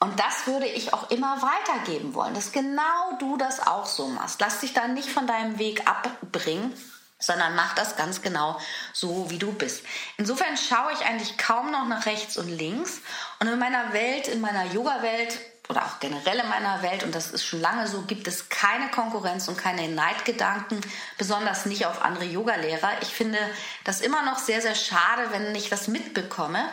Und 0.00 0.18
das 0.18 0.46
würde 0.46 0.66
ich 0.66 0.94
auch 0.94 1.10
immer 1.10 1.42
weitergeben 1.42 2.14
wollen, 2.14 2.32
dass 2.32 2.52
genau 2.52 3.18
du 3.18 3.36
das 3.36 3.66
auch 3.66 3.84
so 3.84 4.08
machst. 4.08 4.40
Lass 4.40 4.60
dich 4.60 4.72
da 4.72 4.88
nicht 4.88 5.10
von 5.10 5.26
deinem 5.26 5.58
Weg 5.58 5.86
abbringen, 5.86 6.72
sondern 7.18 7.54
mach 7.54 7.74
das 7.74 7.96
ganz 7.96 8.22
genau 8.22 8.58
so, 8.94 9.28
wie 9.28 9.38
du 9.38 9.52
bist. 9.52 9.84
Insofern 10.16 10.56
schaue 10.56 10.92
ich 10.92 11.04
eigentlich 11.04 11.36
kaum 11.36 11.70
noch 11.70 11.86
nach 11.86 12.06
rechts 12.06 12.38
und 12.38 12.48
links. 12.48 13.00
Und 13.40 13.48
in 13.48 13.58
meiner 13.58 13.92
Welt, 13.92 14.28
in 14.28 14.40
meiner 14.40 14.64
Yoga-Welt, 14.72 15.38
oder 15.68 15.84
auch 15.84 16.00
generell 16.00 16.38
in 16.38 16.48
meiner 16.48 16.82
Welt, 16.82 17.04
und 17.04 17.14
das 17.14 17.30
ist 17.30 17.44
schon 17.44 17.60
lange 17.60 17.86
so, 17.86 18.02
gibt 18.02 18.26
es 18.26 18.48
keine 18.48 18.90
Konkurrenz 18.90 19.48
und 19.48 19.58
keine 19.58 19.88
Neidgedanken, 19.88 20.80
besonders 21.18 21.66
nicht 21.66 21.86
auf 21.86 22.02
andere 22.02 22.24
Yogalehrer. 22.24 23.02
Ich 23.02 23.08
finde 23.08 23.38
das 23.84 24.00
immer 24.00 24.22
noch 24.22 24.38
sehr, 24.38 24.62
sehr 24.62 24.74
schade, 24.74 25.30
wenn 25.30 25.54
ich 25.54 25.68
das 25.68 25.88
mitbekomme, 25.88 26.64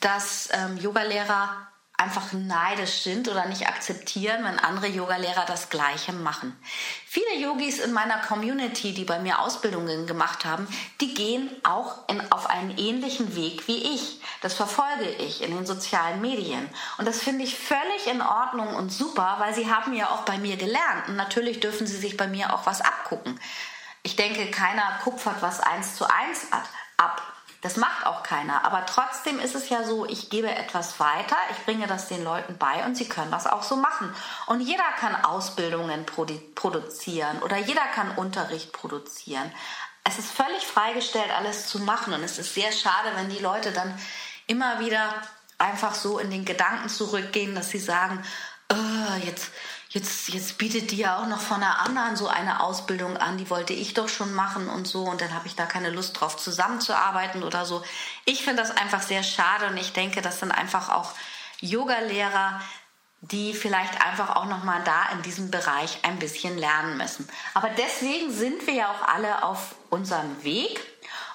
dass 0.00 0.48
ähm, 0.52 0.76
Yogalehrer 0.76 1.66
einfach 1.98 2.32
neidisch 2.32 3.02
sind 3.02 3.28
oder 3.28 3.46
nicht 3.46 3.66
akzeptieren, 3.66 4.44
wenn 4.44 4.58
andere 4.58 4.88
Yogalehrer 4.88 5.46
das 5.46 5.70
Gleiche 5.70 6.12
machen. 6.12 6.54
Viele 7.06 7.36
Yogis 7.38 7.78
in 7.78 7.92
meiner 7.92 8.18
Community, 8.18 8.92
die 8.92 9.04
bei 9.04 9.18
mir 9.18 9.40
Ausbildungen 9.40 10.06
gemacht 10.06 10.44
haben, 10.44 10.68
die 11.00 11.14
gehen 11.14 11.50
auch 11.64 12.06
in, 12.08 12.20
auf 12.30 12.50
einen 12.50 12.76
ähnlichen 12.76 13.34
Weg 13.34 13.66
wie 13.66 13.94
ich. 13.94 14.20
Das 14.40 14.54
verfolge 14.54 15.08
ich 15.18 15.42
in 15.42 15.54
den 15.54 15.66
sozialen 15.66 16.20
Medien. 16.20 16.68
Und 16.98 17.06
das 17.06 17.20
finde 17.20 17.44
ich 17.44 17.58
völlig 17.58 18.06
in 18.06 18.22
Ordnung 18.22 18.74
und 18.74 18.90
super, 18.90 19.36
weil 19.38 19.54
sie 19.54 19.72
haben 19.72 19.94
ja 19.94 20.10
auch 20.10 20.22
bei 20.22 20.38
mir 20.38 20.56
gelernt. 20.56 21.08
Und 21.08 21.16
natürlich 21.16 21.60
dürfen 21.60 21.86
sie 21.86 21.96
sich 21.96 22.16
bei 22.16 22.26
mir 22.26 22.52
auch 22.54 22.66
was 22.66 22.80
abgucken. 22.80 23.40
Ich 24.02 24.16
denke, 24.16 24.50
keiner 24.50 25.00
kupfert 25.02 25.42
was 25.42 25.60
eins 25.60 25.96
zu 25.96 26.04
eins 26.08 26.46
ab. 26.96 27.22
Das 27.62 27.76
macht 27.76 28.06
auch 28.06 28.22
keiner. 28.22 28.64
Aber 28.64 28.86
trotzdem 28.86 29.40
ist 29.40 29.56
es 29.56 29.68
ja 29.68 29.82
so, 29.82 30.06
ich 30.06 30.30
gebe 30.30 30.48
etwas 30.48 31.00
weiter, 31.00 31.36
ich 31.50 31.64
bringe 31.64 31.88
das 31.88 32.06
den 32.06 32.22
Leuten 32.22 32.58
bei 32.58 32.84
und 32.84 32.96
sie 32.96 33.08
können 33.08 33.32
das 33.32 33.48
auch 33.48 33.64
so 33.64 33.74
machen. 33.74 34.14
Und 34.46 34.60
jeder 34.60 34.84
kann 35.00 35.24
Ausbildungen 35.24 36.06
produ 36.06 36.38
produzieren 36.54 37.42
oder 37.42 37.56
jeder 37.56 37.84
kann 37.94 38.16
Unterricht 38.16 38.72
produzieren. 38.72 39.50
Es 40.04 40.20
ist 40.20 40.30
völlig 40.30 40.64
freigestellt, 40.64 41.32
alles 41.36 41.66
zu 41.66 41.80
machen. 41.80 42.14
Und 42.14 42.22
es 42.22 42.38
ist 42.38 42.54
sehr 42.54 42.70
schade, 42.70 43.10
wenn 43.16 43.30
die 43.30 43.40
Leute 43.40 43.72
dann 43.72 43.98
immer 44.46 44.80
wieder 44.80 45.14
einfach 45.58 45.94
so 45.94 46.18
in 46.18 46.30
den 46.30 46.44
Gedanken 46.44 46.88
zurückgehen, 46.88 47.54
dass 47.54 47.70
sie 47.70 47.78
sagen, 47.78 48.22
oh, 48.70 49.24
jetzt 49.24 49.50
jetzt, 49.96 50.28
jetzt 50.28 50.58
bietet 50.58 50.90
die 50.90 50.98
ja 50.98 51.18
auch 51.18 51.26
noch 51.26 51.40
von 51.40 51.56
einer 51.62 51.80
anderen 51.80 52.16
so 52.16 52.28
eine 52.28 52.60
Ausbildung 52.60 53.16
an, 53.16 53.38
die 53.38 53.48
wollte 53.48 53.72
ich 53.72 53.94
doch 53.94 54.08
schon 54.08 54.34
machen 54.34 54.68
und 54.68 54.86
so 54.86 55.04
und 55.04 55.20
dann 55.20 55.34
habe 55.34 55.46
ich 55.46 55.56
da 55.56 55.64
keine 55.64 55.90
Lust 55.90 56.20
drauf 56.20 56.36
zusammenzuarbeiten 56.36 57.42
oder 57.42 57.64
so. 57.64 57.82
Ich 58.24 58.44
finde 58.44 58.62
das 58.62 58.76
einfach 58.76 59.02
sehr 59.02 59.22
schade 59.22 59.66
und 59.66 59.76
ich 59.76 59.92
denke, 59.92 60.20
das 60.20 60.40
sind 60.40 60.52
einfach 60.52 60.90
auch 60.90 61.12
Yoga-Lehrer, 61.60 62.60
die 63.22 63.54
vielleicht 63.54 64.04
einfach 64.04 64.36
auch 64.36 64.44
noch 64.44 64.62
mal 64.64 64.82
da 64.84 65.10
in 65.14 65.22
diesem 65.22 65.50
Bereich 65.50 65.98
ein 66.02 66.18
bisschen 66.18 66.58
lernen 66.58 66.98
müssen. 66.98 67.26
Aber 67.54 67.70
deswegen 67.70 68.30
sind 68.30 68.66
wir 68.66 68.74
ja 68.74 68.90
auch 68.90 69.08
alle 69.08 69.42
auf 69.42 69.74
unserem 69.88 70.44
Weg. 70.44 70.78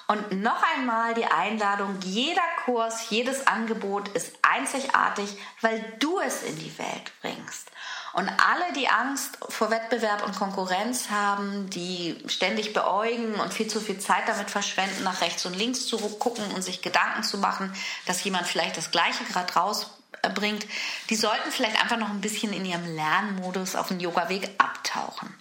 Und 0.08 0.42
noch 0.42 0.62
einmal 0.76 1.14
die 1.16 1.26
Einladung, 1.26 1.98
jeder 2.04 2.44
Kurs, 2.66 3.10
jedes 3.10 3.48
Angebot 3.48 4.10
ist 4.10 4.34
einzigartig, 4.42 5.38
weil 5.62 5.84
du 6.00 6.20
es 6.20 6.44
in 6.44 6.58
die 6.58 6.78
Welt 6.78 7.12
bringst. 7.22 7.72
Und 8.14 8.30
alle, 8.30 8.74
die 8.76 8.90
Angst 8.90 9.38
vor 9.48 9.72
Wettbewerb 9.72 10.26
und 10.26 10.36
Konkurrenz 10.36 11.10
haben, 11.10 11.70
die 11.70 12.22
ständig 12.28 12.74
beäugen 12.74 13.36
und 13.36 13.54
viel 13.54 13.68
zu 13.68 13.80
viel 13.80 14.00
Zeit 14.00 14.28
damit 14.28 14.52
verschwenden, 14.52 15.04
nach 15.04 15.22
rechts 15.22 15.46
und 15.46 15.56
links 15.56 15.86
zu 15.88 15.98
gucken 15.98 16.44
und 16.54 16.62
sich 16.62 16.82
Gedanken 16.82 17.24
zu 17.24 17.38
machen, 17.38 17.74
dass 18.06 18.24
jemand 18.24 18.48
vielleicht 18.48 18.76
das 18.76 18.92
Gleiche 18.92 19.24
gerade 19.24 19.54
rausbringt, 19.54 20.66
die 21.10 21.16
sollten 21.16 21.52
vielleicht 21.52 21.82
einfach 21.82 21.98
noch 21.98 22.10
ein 22.10 22.22
bisschen 22.22 22.52
in 22.52 22.66
ihrem 22.66 22.96
Lernmodus 22.96 23.76
auf 23.76 23.88
den 23.88 24.02
Yoga-Weg 24.02 24.50
abtauchen. 24.58 25.34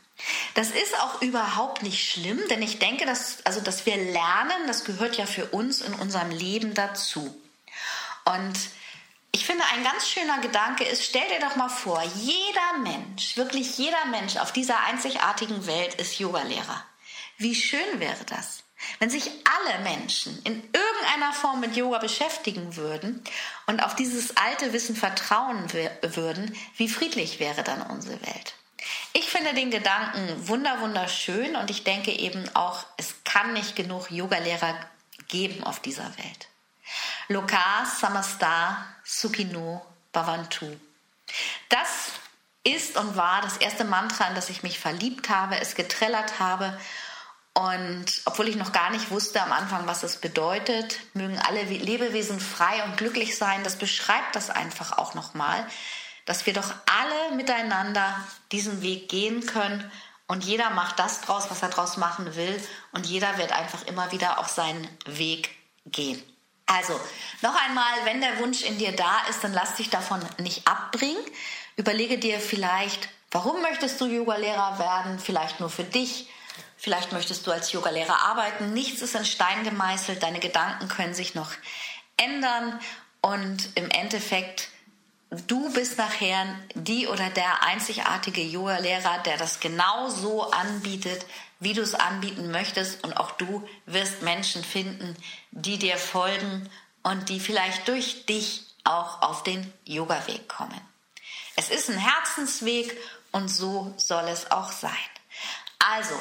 Das 0.54 0.70
ist 0.70 0.98
auch 1.00 1.22
überhaupt 1.22 1.82
nicht 1.82 2.10
schlimm, 2.10 2.40
denn 2.48 2.62
ich 2.62 2.78
denke, 2.78 3.06
dass, 3.06 3.44
also, 3.44 3.60
dass 3.60 3.86
wir 3.86 3.96
lernen, 3.96 4.66
das 4.66 4.84
gehört 4.84 5.16
ja 5.16 5.26
für 5.26 5.46
uns 5.46 5.80
in 5.80 5.94
unserem 5.94 6.30
Leben 6.30 6.74
dazu. 6.74 7.34
Und 8.24 8.58
ich 9.32 9.46
finde, 9.46 9.64
ein 9.72 9.84
ganz 9.84 10.08
schöner 10.08 10.38
Gedanke 10.40 10.84
ist, 10.84 11.04
stell 11.04 11.26
dir 11.28 11.40
doch 11.40 11.56
mal 11.56 11.68
vor, 11.68 12.02
jeder 12.16 12.78
Mensch, 12.82 13.36
wirklich 13.36 13.78
jeder 13.78 14.04
Mensch 14.06 14.36
auf 14.36 14.52
dieser 14.52 14.80
einzigartigen 14.84 15.66
Welt 15.66 15.94
ist 15.94 16.18
Yogalehrer. 16.18 16.84
Wie 17.38 17.54
schön 17.54 18.00
wäre 18.00 18.24
das, 18.26 18.64
wenn 18.98 19.08
sich 19.08 19.30
alle 19.44 19.82
Menschen 19.84 20.36
in 20.42 20.62
irgendeiner 20.72 21.32
Form 21.32 21.60
mit 21.60 21.76
Yoga 21.76 21.98
beschäftigen 21.98 22.76
würden 22.76 23.22
und 23.66 23.82
auf 23.82 23.94
dieses 23.94 24.36
alte 24.36 24.72
Wissen 24.72 24.96
vertrauen 24.96 25.72
würden, 26.02 26.56
wie 26.76 26.88
friedlich 26.88 27.38
wäre 27.38 27.62
dann 27.62 27.82
unsere 27.82 28.20
Welt. 28.20 28.54
Ich 29.12 29.28
finde 29.28 29.54
den 29.54 29.70
Gedanken 29.70 30.48
wunder 30.48 30.80
wunderschön 30.80 31.56
und 31.56 31.70
ich 31.70 31.82
denke 31.82 32.12
eben 32.12 32.48
auch, 32.54 32.84
es 32.96 33.14
kann 33.24 33.52
nicht 33.52 33.74
genug 33.74 34.10
Yogalehrer 34.10 34.74
geben 35.28 35.64
auf 35.64 35.80
dieser 35.80 36.16
Welt. 36.18 36.48
Loka 37.28 37.84
Samasta 37.84 38.84
Sukino 39.04 39.84
Bhavantu. 40.12 40.76
Das 41.68 42.12
ist 42.62 42.96
und 42.96 43.16
war 43.16 43.40
das 43.42 43.56
erste 43.56 43.84
Mantra, 43.84 44.28
in 44.28 44.34
das 44.34 44.50
ich 44.50 44.62
mich 44.62 44.78
verliebt 44.78 45.28
habe, 45.28 45.58
es 45.58 45.74
getrellert 45.74 46.38
habe. 46.38 46.78
Und 47.52 48.06
obwohl 48.26 48.48
ich 48.48 48.56
noch 48.56 48.72
gar 48.72 48.90
nicht 48.90 49.10
wusste 49.10 49.42
am 49.42 49.52
Anfang, 49.52 49.86
was 49.86 50.02
es 50.02 50.18
bedeutet, 50.18 51.00
mögen 51.14 51.38
alle 51.38 51.62
Lebewesen 51.64 52.38
frei 52.38 52.84
und 52.84 52.96
glücklich 52.96 53.36
sein, 53.36 53.64
das 53.64 53.76
beschreibt 53.76 54.36
das 54.36 54.50
einfach 54.50 54.98
auch 54.98 55.14
nochmal, 55.14 55.66
dass 56.30 56.46
wir 56.46 56.52
doch 56.52 56.72
alle 56.86 57.34
miteinander 57.34 58.14
diesen 58.52 58.82
Weg 58.82 59.08
gehen 59.08 59.44
können 59.46 59.90
und 60.28 60.44
jeder 60.44 60.70
macht 60.70 61.00
das 61.00 61.22
draus, 61.22 61.50
was 61.50 61.60
er 61.60 61.70
draus 61.70 61.96
machen 61.96 62.36
will 62.36 62.62
und 62.92 63.04
jeder 63.04 63.36
wird 63.36 63.50
einfach 63.50 63.84
immer 63.88 64.12
wieder 64.12 64.38
auf 64.38 64.46
seinen 64.46 64.86
Weg 65.06 65.50
gehen. 65.86 66.22
Also, 66.66 66.92
noch 67.42 67.60
einmal, 67.60 67.92
wenn 68.04 68.20
der 68.20 68.38
Wunsch 68.38 68.62
in 68.62 68.78
dir 68.78 68.94
da 68.94 69.22
ist, 69.28 69.42
dann 69.42 69.52
lass 69.52 69.74
dich 69.74 69.90
davon 69.90 70.20
nicht 70.38 70.68
abbringen. 70.68 71.20
Überlege 71.74 72.16
dir 72.16 72.38
vielleicht, 72.38 73.08
warum 73.32 73.60
möchtest 73.60 74.00
du 74.00 74.06
Yogalehrer 74.06 74.78
werden? 74.78 75.18
Vielleicht 75.18 75.58
nur 75.58 75.68
für 75.68 75.82
dich. 75.82 76.28
Vielleicht 76.76 77.10
möchtest 77.10 77.44
du 77.48 77.50
als 77.50 77.72
Yogalehrer 77.72 78.20
arbeiten. 78.20 78.72
Nichts 78.72 79.02
ist 79.02 79.16
in 79.16 79.24
Stein 79.24 79.64
gemeißelt. 79.64 80.22
Deine 80.22 80.38
Gedanken 80.38 80.86
können 80.86 81.12
sich 81.12 81.34
noch 81.34 81.50
ändern. 82.16 82.78
Und 83.20 83.70
im 83.74 83.90
Endeffekt, 83.90 84.68
du 85.30 85.72
bist 85.72 85.98
nachher 85.98 86.46
die 86.74 87.06
oder 87.06 87.30
der 87.30 87.62
einzigartige 87.62 88.42
Yogalehrer, 88.42 89.18
der 89.24 89.36
das 89.36 89.60
genau 89.60 90.08
so 90.08 90.50
anbietet, 90.50 91.24
wie 91.60 91.74
du 91.74 91.82
es 91.82 91.94
anbieten 91.94 92.50
möchtest. 92.50 93.04
Und 93.04 93.16
auch 93.16 93.32
du 93.32 93.66
wirst 93.86 94.22
Menschen 94.22 94.64
finden, 94.64 95.16
die 95.50 95.78
dir 95.78 95.96
folgen 95.96 96.68
und 97.02 97.28
die 97.28 97.40
vielleicht 97.40 97.86
durch 97.88 98.26
dich 98.26 98.66
auch 98.84 99.22
auf 99.22 99.42
den 99.42 99.72
Yoga-Weg 99.84 100.48
kommen. 100.48 100.80
Es 101.56 101.70
ist 101.70 101.90
ein 101.90 101.98
Herzensweg 101.98 102.96
und 103.32 103.48
so 103.48 103.92
soll 103.96 104.24
es 104.28 104.50
auch 104.50 104.72
sein. 104.72 104.92
Also, 105.78 106.14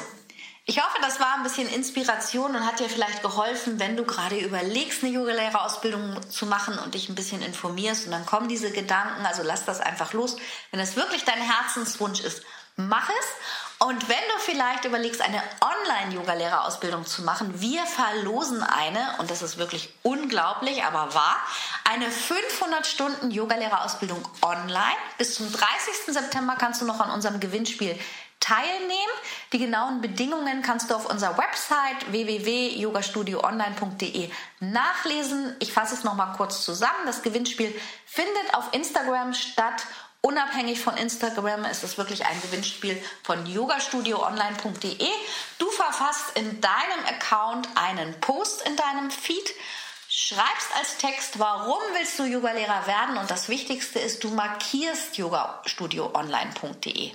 ich 0.66 0.78
hoffe, 0.78 0.98
das 1.00 1.18
war 1.18 1.34
ein 1.34 1.42
bisschen 1.42 1.68
Inspiration 1.68 2.54
und 2.54 2.66
hat 2.66 2.78
dir 2.78 2.88
vielleicht 2.88 3.22
geholfen, 3.22 3.80
wenn 3.80 3.96
du 3.96 4.04
gerade 4.04 4.38
überlegst, 4.38 5.02
eine 5.02 5.12
Yogalehrerausbildung 5.12 6.30
zu 6.30 6.46
machen 6.46 6.78
und 6.78 6.94
dich 6.94 7.08
ein 7.08 7.14
bisschen 7.14 7.42
informierst 7.42 8.06
und 8.06 8.12
dann 8.12 8.26
kommen 8.26 8.48
diese 8.48 8.70
Gedanken, 8.70 9.26
also 9.26 9.42
lass 9.42 9.64
das 9.64 9.80
einfach 9.80 10.12
los. 10.12 10.36
Wenn 10.70 10.80
es 10.80 10.96
wirklich 10.96 11.24
dein 11.24 11.40
Herzenswunsch 11.40 12.20
ist, 12.20 12.42
mach 12.76 13.08
es 13.08 13.26
und 13.82 14.10
wenn 14.10 14.16
du 14.16 14.38
vielleicht 14.40 14.84
überlegst, 14.84 15.22
eine 15.22 15.42
Online-Yoga-Lehrerausbildung 15.62 17.06
zu 17.06 17.22
machen, 17.22 17.62
wir 17.62 17.86
verlosen 17.86 18.62
eine, 18.62 19.14
und 19.18 19.30
das 19.30 19.40
ist 19.40 19.56
wirklich 19.56 19.88
unglaublich, 20.02 20.84
aber 20.84 21.14
wahr, 21.14 21.38
eine 21.90 22.10
500 22.10 22.86
Stunden 22.86 23.30
Yoga-Lehrerausbildung 23.30 24.22
online. 24.42 24.96
Bis 25.16 25.34
zum 25.34 25.50
30. 25.50 26.12
September 26.14 26.56
kannst 26.58 26.82
du 26.82 26.84
noch 26.84 27.00
an 27.00 27.10
unserem 27.10 27.40
Gewinnspiel 27.40 27.98
teilnehmen. 28.40 29.12
Die 29.52 29.58
genauen 29.58 30.00
Bedingungen 30.00 30.62
kannst 30.62 30.90
du 30.90 30.96
auf 30.96 31.08
unserer 31.08 31.38
Website 31.38 32.10
www.yogastudioonline.de 32.10 34.32
nachlesen. 34.58 35.54
Ich 35.60 35.72
fasse 35.72 35.94
es 35.94 36.02
nochmal 36.02 36.34
kurz 36.36 36.64
zusammen. 36.64 37.06
Das 37.06 37.22
Gewinnspiel 37.22 37.72
findet 38.06 38.54
auf 38.54 38.64
Instagram 38.72 39.34
statt 39.34 39.86
Unabhängig 40.22 40.80
von 40.80 40.98
Instagram 40.98 41.64
ist 41.64 41.82
es 41.82 41.96
wirklich 41.96 42.26
ein 42.26 42.38
Gewinnspiel 42.42 43.02
von 43.22 43.46
yogastudioonline.de. 43.46 45.08
Du 45.58 45.70
verfasst 45.70 46.36
in 46.36 46.60
deinem 46.60 47.06
Account 47.08 47.66
einen 47.74 48.20
Post 48.20 48.60
in 48.68 48.76
deinem 48.76 49.10
Feed, 49.10 49.50
schreibst 50.10 50.76
als 50.76 50.98
Text, 50.98 51.38
warum 51.38 51.80
willst 51.94 52.18
du 52.18 52.24
Yogalehrer 52.24 52.86
werden 52.86 53.16
und 53.16 53.30
das 53.30 53.48
Wichtigste 53.48 53.98
ist, 53.98 54.22
du 54.22 54.28
markierst 54.28 55.16
yogastudioonline.de. 55.16 57.12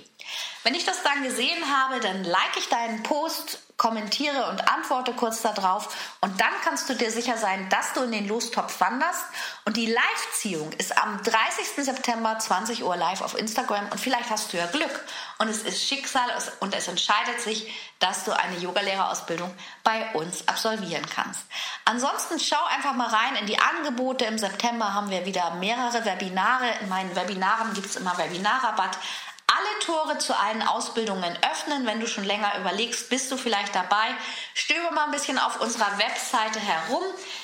Wenn 0.62 0.74
ich 0.74 0.84
das 0.84 1.02
dann 1.02 1.22
gesehen 1.22 1.62
habe, 1.72 2.00
dann 2.00 2.24
like 2.24 2.56
ich 2.56 2.68
deinen 2.68 3.02
Post, 3.02 3.60
kommentiere 3.76 4.48
und 4.48 4.68
antworte 4.68 5.12
kurz 5.12 5.42
darauf 5.42 5.94
und 6.22 6.40
dann 6.40 6.52
kannst 6.64 6.88
du 6.88 6.94
dir 6.94 7.10
sicher 7.10 7.36
sein, 7.36 7.68
dass 7.68 7.92
du 7.92 8.02
in 8.02 8.12
den 8.12 8.26
Lostopf 8.26 8.80
wanderst. 8.80 9.24
Und 9.66 9.76
die 9.76 9.86
Live-Ziehung 9.86 10.72
ist 10.72 10.96
am 10.96 11.22
30. 11.22 11.84
September 11.84 12.38
20 12.38 12.84
Uhr 12.84 12.96
live 12.96 13.20
auf 13.20 13.38
Instagram 13.38 13.88
und 13.90 14.00
vielleicht 14.00 14.30
hast 14.30 14.52
du 14.52 14.56
ja 14.56 14.66
Glück 14.66 15.04
und 15.38 15.48
es 15.48 15.62
ist 15.62 15.86
Schicksal 15.86 16.24
und 16.60 16.74
es 16.74 16.88
entscheidet 16.88 17.40
sich, 17.40 17.70
dass 17.98 18.24
du 18.24 18.32
eine 18.32 18.56
Yogalehrerausbildung 18.58 19.54
bei 19.84 20.10
uns 20.14 20.48
absolvieren 20.48 21.04
kannst. 21.14 21.42
Ansonsten 21.84 22.40
schau 22.40 22.62
einfach 22.74 22.94
mal 22.94 23.08
rein 23.08 23.36
in 23.36 23.46
die 23.46 23.58
Angebote. 23.58 24.24
Im 24.24 24.38
September 24.38 24.94
haben 24.94 25.10
wir 25.10 25.26
wieder 25.26 25.50
mehrere 25.56 26.04
Webinare. 26.04 26.66
In 26.80 26.88
meinen 26.88 27.14
Webinaren 27.14 27.74
gibt 27.74 27.86
es 27.86 27.96
immer 27.96 28.16
Webinarrabatt 28.16 28.98
alle 29.46 29.78
Tore 29.80 30.18
zu 30.18 30.36
allen 30.36 30.62
Ausbildungen 30.62 31.38
öffnen. 31.50 31.86
Wenn 31.86 32.00
du 32.00 32.08
schon 32.08 32.24
länger 32.24 32.58
überlegst, 32.58 33.08
bist 33.08 33.30
du 33.30 33.36
vielleicht 33.36 33.74
dabei. 33.74 34.14
Stöbe 34.54 34.92
mal 34.92 35.04
ein 35.04 35.12
bisschen 35.12 35.38
auf 35.38 35.60
unserer 35.60 35.98
Webseite 35.98 36.58
herum, 36.58 37.02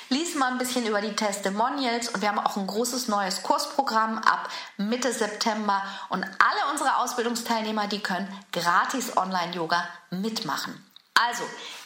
lies 0.09 0.35
mal 0.35 0.51
ein 0.51 0.57
bisschen 0.57 0.85
über 0.85 1.01
die 1.01 1.15
Testimonials 1.15 2.09
und 2.09 2.21
wir 2.21 2.29
haben 2.29 2.39
auch 2.39 2.57
ein 2.57 2.67
großes 2.67 3.07
neues 3.07 3.43
Kursprogramm 3.43 4.17
ab 4.17 4.49
Mitte 4.77 5.13
September 5.13 5.81
und 6.09 6.23
alle 6.23 6.71
unsere 6.71 6.97
Ausbildungsteilnehmer, 6.97 7.87
die 7.87 7.99
können 7.99 8.27
gratis 8.51 9.15
Online-Yoga 9.15 9.87
mitmachen. 10.09 10.85
Also, 11.15 11.43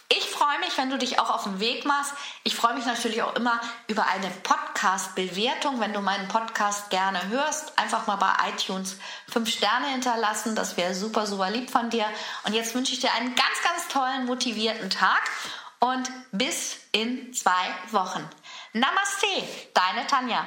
ich 0.09 0.29
freue 0.29 0.59
mich, 0.59 0.77
wenn 0.77 0.89
du 0.89 0.97
dich 0.97 1.19
auch 1.19 1.29
auf 1.29 1.43
den 1.43 1.59
Weg 1.59 1.85
machst. 1.85 2.13
Ich 2.43 2.55
freue 2.55 2.75
mich 2.75 2.85
natürlich 2.85 3.21
auch 3.23 3.35
immer 3.35 3.59
über 3.87 4.07
eine 4.07 4.29
Podcast-Bewertung. 4.29 5.81
Wenn 5.81 5.91
du 5.91 5.99
meinen 5.99 6.29
Podcast 6.29 6.89
gerne 6.89 7.27
hörst, 7.27 7.77
einfach 7.77 8.07
mal 8.07 8.15
bei 8.15 8.31
iTunes 8.49 8.97
fünf 9.27 9.49
Sterne 9.49 9.87
hinterlassen. 9.87 10.55
Das 10.55 10.77
wäre 10.77 10.93
super, 10.93 11.27
super 11.27 11.49
lieb 11.49 11.69
von 11.69 11.89
dir. 11.89 12.05
Und 12.45 12.53
jetzt 12.53 12.73
wünsche 12.73 12.93
ich 12.93 12.99
dir 12.99 13.11
einen 13.13 13.35
ganz, 13.35 13.63
ganz 13.63 13.87
tollen, 13.89 14.25
motivierten 14.25 14.89
Tag 14.89 15.23
und 15.79 16.09
bis 16.31 16.77
in 16.93 17.33
zwei 17.33 17.51
Wochen. 17.91 18.27
Namaste, 18.71 19.27
deine 19.73 20.07
Tanja. 20.07 20.45